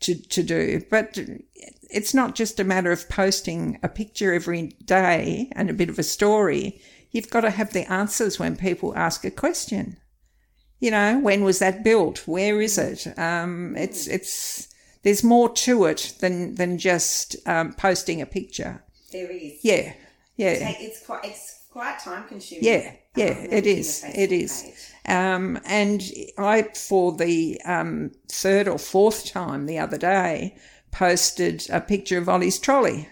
[0.00, 1.18] to to do." But
[1.90, 5.98] it's not just a matter of posting a picture every day and a bit of
[5.98, 6.80] a story.
[7.10, 9.96] You've got to have the answers when people ask a question
[10.82, 14.66] you know when was that built where is it um, it's it's
[15.02, 18.82] there's more to it than than just um, posting a picture
[19.12, 19.62] There is.
[19.62, 19.92] yeah
[20.36, 21.24] yeah Take- It's quite.
[21.24, 22.64] It's quite time consuming.
[22.64, 26.02] yeah yeah um, it is it is um, and
[26.38, 30.56] i for the um, third or fourth time the other day
[30.90, 33.08] posted a picture of ollie's trolley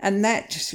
[0.00, 0.74] and that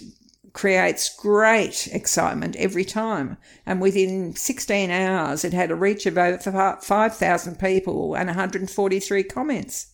[0.56, 3.38] creates great excitement every time.
[3.66, 9.88] And within 16 hours, it had a reach of over 5,000 people and 143 comments.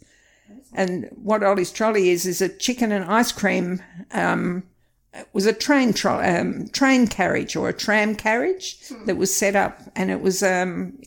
[0.73, 3.81] And what Ollie's Trolley is, is a chicken and ice cream,
[4.11, 4.63] um,
[5.33, 10.09] was a train um, train carriage or a tram carriage that was set up, and
[10.09, 10.99] it was um,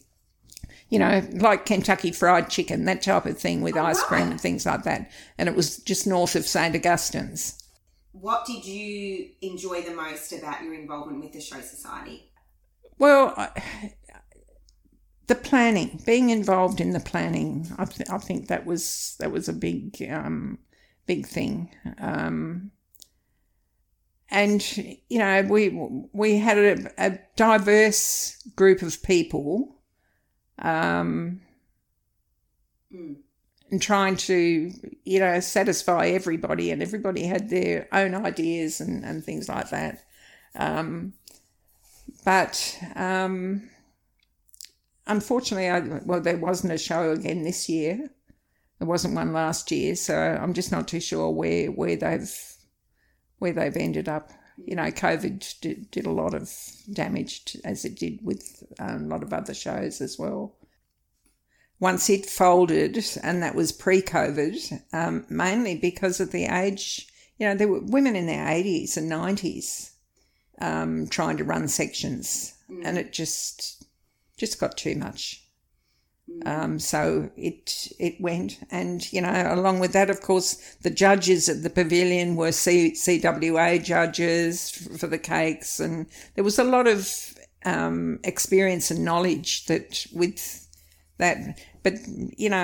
[0.89, 4.67] you know, like Kentucky Fried Chicken, that type of thing with ice cream and things
[4.67, 5.11] like that.
[5.39, 7.61] And it was just north of St Augustine's.
[8.13, 12.31] What did you enjoy the most about your involvement with the Show Society?
[12.99, 13.95] Well, I-
[15.27, 19.49] the planning, being involved in the planning, I, th- I think that was that was
[19.49, 20.59] a big um,
[21.07, 21.75] big thing.
[21.99, 22.71] Um,
[24.35, 24.77] and
[25.09, 25.69] you know, we
[26.13, 29.77] we had a, a diverse group of people,
[30.59, 31.41] um,
[32.91, 34.73] and trying to
[35.05, 40.05] you know satisfy everybody, and everybody had their own ideas and and things like that.
[40.57, 41.13] Um,
[42.25, 43.71] but um,
[45.07, 48.11] unfortunately, I, well, there wasn't a show again this year.
[48.81, 52.54] There wasn't one last year, so I'm just not too sure where where they've
[53.39, 54.31] where they've ended up.
[54.57, 56.51] You know, COVID did, did a lot of
[56.93, 60.55] damage, to, as it did with um, a lot of other shows as well.
[61.81, 67.09] Once it folded, and that was pre-COVID, um, mainly because of the age.
[67.37, 69.91] You know, there were women in their 80s and 90s
[70.61, 72.55] um, trying to run sections,
[72.85, 73.85] and it just
[74.37, 75.44] just got too much.
[76.47, 81.49] Um, so it it went, and you know, along with that, of course, the judges
[81.49, 86.87] at the pavilion were C, CWA judges for the cakes, and there was a lot
[86.87, 87.35] of
[87.67, 90.67] um, experience and knowledge that with
[91.19, 91.59] that.
[91.83, 92.57] But you know,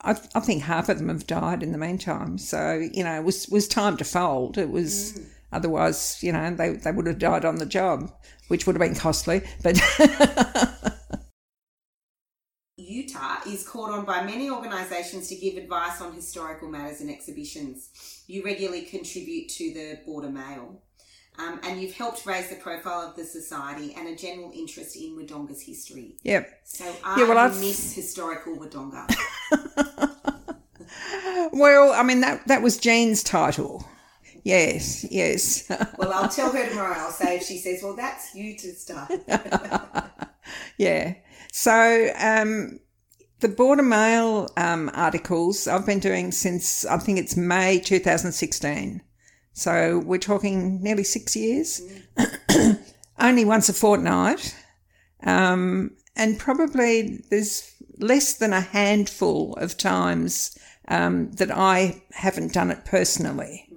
[0.00, 2.38] I, I think half of them have died in the meantime.
[2.38, 4.56] So you know, it was was time to fold.
[4.56, 5.26] It was mm.
[5.52, 8.10] otherwise, you know, they they would have died on the job,
[8.48, 9.78] which would have been costly, but.
[12.96, 18.22] Uta is called on by many organisations to give advice on historical matters and exhibitions.
[18.26, 20.80] You regularly contribute to the Border Mail.
[21.38, 25.14] Um, and you've helped raise the profile of the society and a general interest in
[25.14, 26.16] Wodonga's history.
[26.22, 26.60] Yep.
[26.64, 27.60] So I yeah, well, I've...
[27.60, 29.06] miss historical Wodonga.
[31.52, 33.86] well, I mean that that was Jean's title.
[34.44, 35.68] Yes, yes.
[35.98, 36.96] well, I'll tell her tomorrow.
[36.96, 39.12] I'll say if she says, "Well, that's you to start."
[40.78, 41.16] yeah.
[41.52, 42.80] So um,
[43.40, 49.02] the Border Mail um, articles I've been doing since I think it's May 2016.
[49.52, 51.80] So we're talking nearly six years,
[52.16, 52.78] mm.
[53.18, 54.54] only once a fortnight.
[55.22, 60.56] Um, and probably there's less than a handful of times
[60.88, 63.68] um, that I haven't done it personally.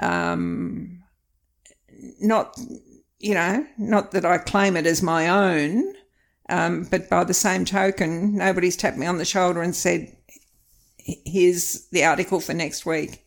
[0.00, 0.04] Mm.
[0.04, 1.02] Um,
[2.20, 2.56] not,
[3.18, 5.94] you know, not that I claim it as my own,
[6.52, 10.14] um, but by the same token, nobody's tapped me on the shoulder and said,
[10.98, 13.24] here's the article for next week.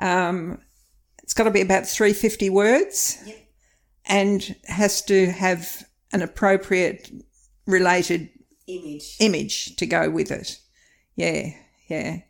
[0.00, 0.60] Um,
[1.22, 3.36] it's got to be about 350 words yep.
[4.06, 7.08] and has to have an appropriate
[7.66, 8.28] related
[8.66, 10.58] image image to go with it.
[11.14, 11.50] Yeah,
[11.86, 12.22] yeah.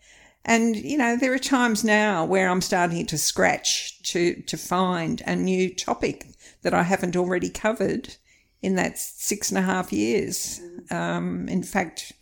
[0.45, 5.23] And you know, there are times now where I'm starting to scratch to to find
[5.27, 6.27] a new topic
[6.63, 8.17] that I haven't already covered
[8.63, 10.61] in that six and a half years.
[10.91, 12.13] Um, in fact,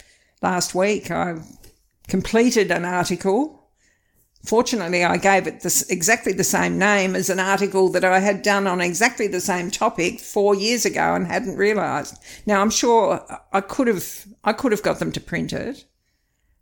[0.43, 1.37] last week I
[2.09, 3.71] completed an article.
[4.45, 8.43] Fortunately, I gave it this, exactly the same name as an article that I had
[8.43, 12.17] done on exactly the same topic four years ago and hadn't realised.
[12.47, 15.85] Now, I'm sure I could have I could have got them to print it,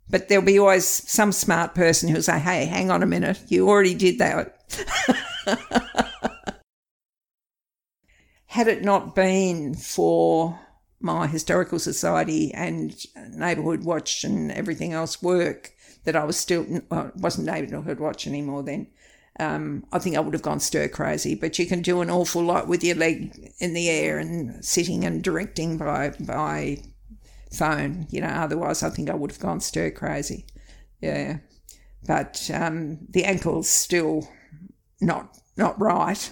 [0.09, 3.69] but there'll be always some smart person who'll say, "Hey, hang on a minute, you
[3.69, 6.11] already did that."
[8.55, 10.57] had it not been for
[11.01, 12.95] my historical society and
[13.31, 15.73] neighbourhood watch and everything else work
[16.05, 18.87] that I was still well, wasn't neighbourhood watch anymore then.
[19.37, 21.35] Um, I think I would have gone stir crazy.
[21.35, 25.03] But you can do an awful lot with your leg in the air and sitting
[25.03, 26.77] and directing by by
[27.51, 28.07] phone.
[28.09, 30.45] You know, otherwise I think I would have gone stir crazy.
[31.01, 31.39] Yeah,
[32.07, 34.29] but um, the ankle's still
[35.01, 36.31] not not right.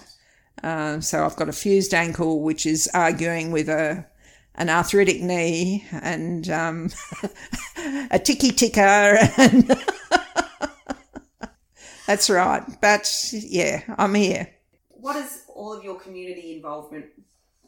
[0.64, 4.06] Uh, so I've got a fused ankle, which is arguing with a
[4.54, 6.90] an arthritic knee and um,
[8.10, 9.18] a ticky ticker.
[9.36, 9.68] And
[12.06, 12.62] That's right.
[12.80, 14.48] But yeah, I'm here.
[14.88, 17.06] What has all of your community involvement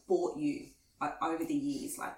[0.06, 0.68] brought you
[1.20, 1.98] over the years?
[1.98, 2.14] Like,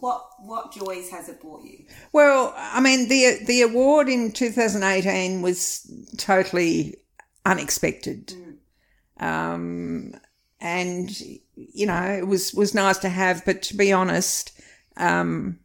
[0.00, 1.84] what what joys has it brought you?
[2.12, 6.96] Well, I mean the the award in 2018 was totally
[7.44, 8.28] unexpected.
[8.28, 8.53] Mm.
[9.18, 10.14] Um,
[10.60, 11.20] and
[11.56, 14.58] you know, it was was nice to have, but to be honest,
[14.96, 15.58] um,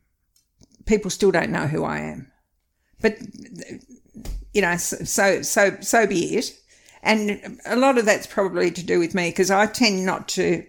[0.85, 2.31] people still don't know who I am.
[3.01, 3.17] But
[4.53, 6.55] you know, so so so be it.
[7.01, 10.65] And a lot of that's probably to do with me because I tend not to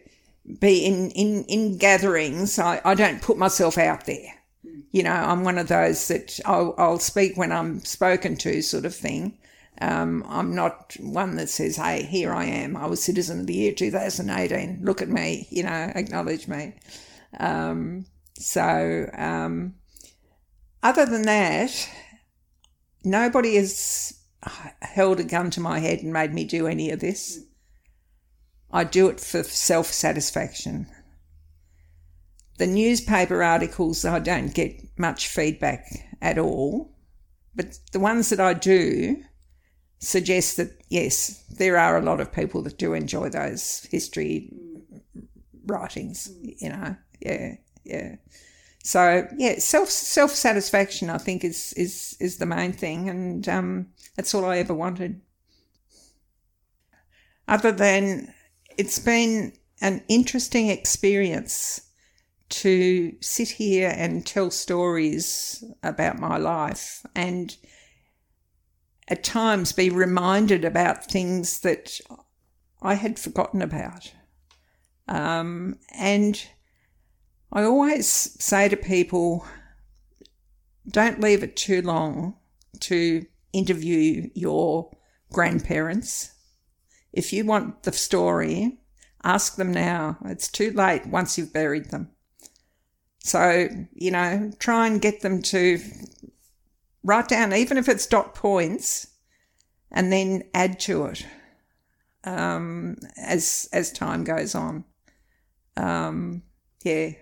[0.61, 2.59] be in in in gatherings.
[2.59, 4.35] I, I don't put myself out there.
[4.93, 8.85] You know, I'm one of those that I'll, I'll speak when I'm spoken to, sort
[8.85, 9.39] of thing.
[9.81, 12.77] Um, I'm not one that says, hey, here I am.
[12.77, 14.81] I was Citizen of the Year 2018.
[14.83, 16.75] Look at me, you know, acknowledge me.
[17.39, 18.05] Um,
[18.35, 19.75] so, um,
[20.83, 21.89] other than that,
[23.05, 24.19] nobody has
[24.83, 27.41] held a gun to my head and made me do any of this.
[28.71, 30.87] I do it for self satisfaction.
[32.59, 36.95] The newspaper articles, I don't get much feedback at all,
[37.55, 39.23] but the ones that I do,
[40.01, 44.53] suggests that yes, there are a lot of people that do enjoy those history
[45.67, 46.33] writings.
[46.43, 47.55] You know, yeah,
[47.85, 48.17] yeah.
[48.83, 53.87] So yeah, self self satisfaction I think is is is the main thing, and um,
[54.17, 55.21] that's all I ever wanted.
[57.47, 58.33] Other than
[58.79, 59.53] it's been
[59.83, 61.83] an interesting experience
[62.49, 67.57] to sit here and tell stories about my life and
[69.11, 72.01] at times be reminded about things that
[72.81, 74.13] I had forgotten about.
[75.09, 76.43] Um, and
[77.53, 79.45] I always say to people,
[80.89, 82.37] don't leave it too long
[82.81, 84.97] to interview your
[85.33, 86.33] grandparents.
[87.13, 88.79] If you want the story,
[89.25, 90.19] ask them now.
[90.25, 92.11] It's too late once you've buried them.
[93.19, 95.81] So, you know, try and get them to
[97.03, 99.07] write down, even if it's dot points,
[99.91, 101.27] and then add to it
[102.25, 104.85] um, as as time goes on.
[105.77, 106.43] Um,
[106.83, 107.13] yeah,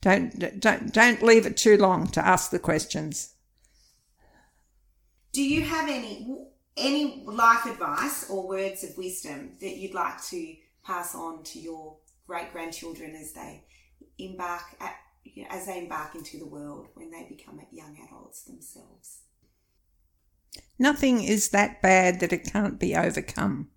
[0.00, 3.34] don't don't don't leave it too long to ask the questions.
[5.32, 6.46] Do you have any
[6.76, 11.96] any life advice or words of wisdom that you'd like to pass on to your
[12.26, 13.64] great grandchildren as they
[14.18, 14.94] embark at,
[15.34, 19.20] you know, as they embark into the world when they become young adults themselves?
[20.78, 23.70] Nothing is that bad that it can't be overcome.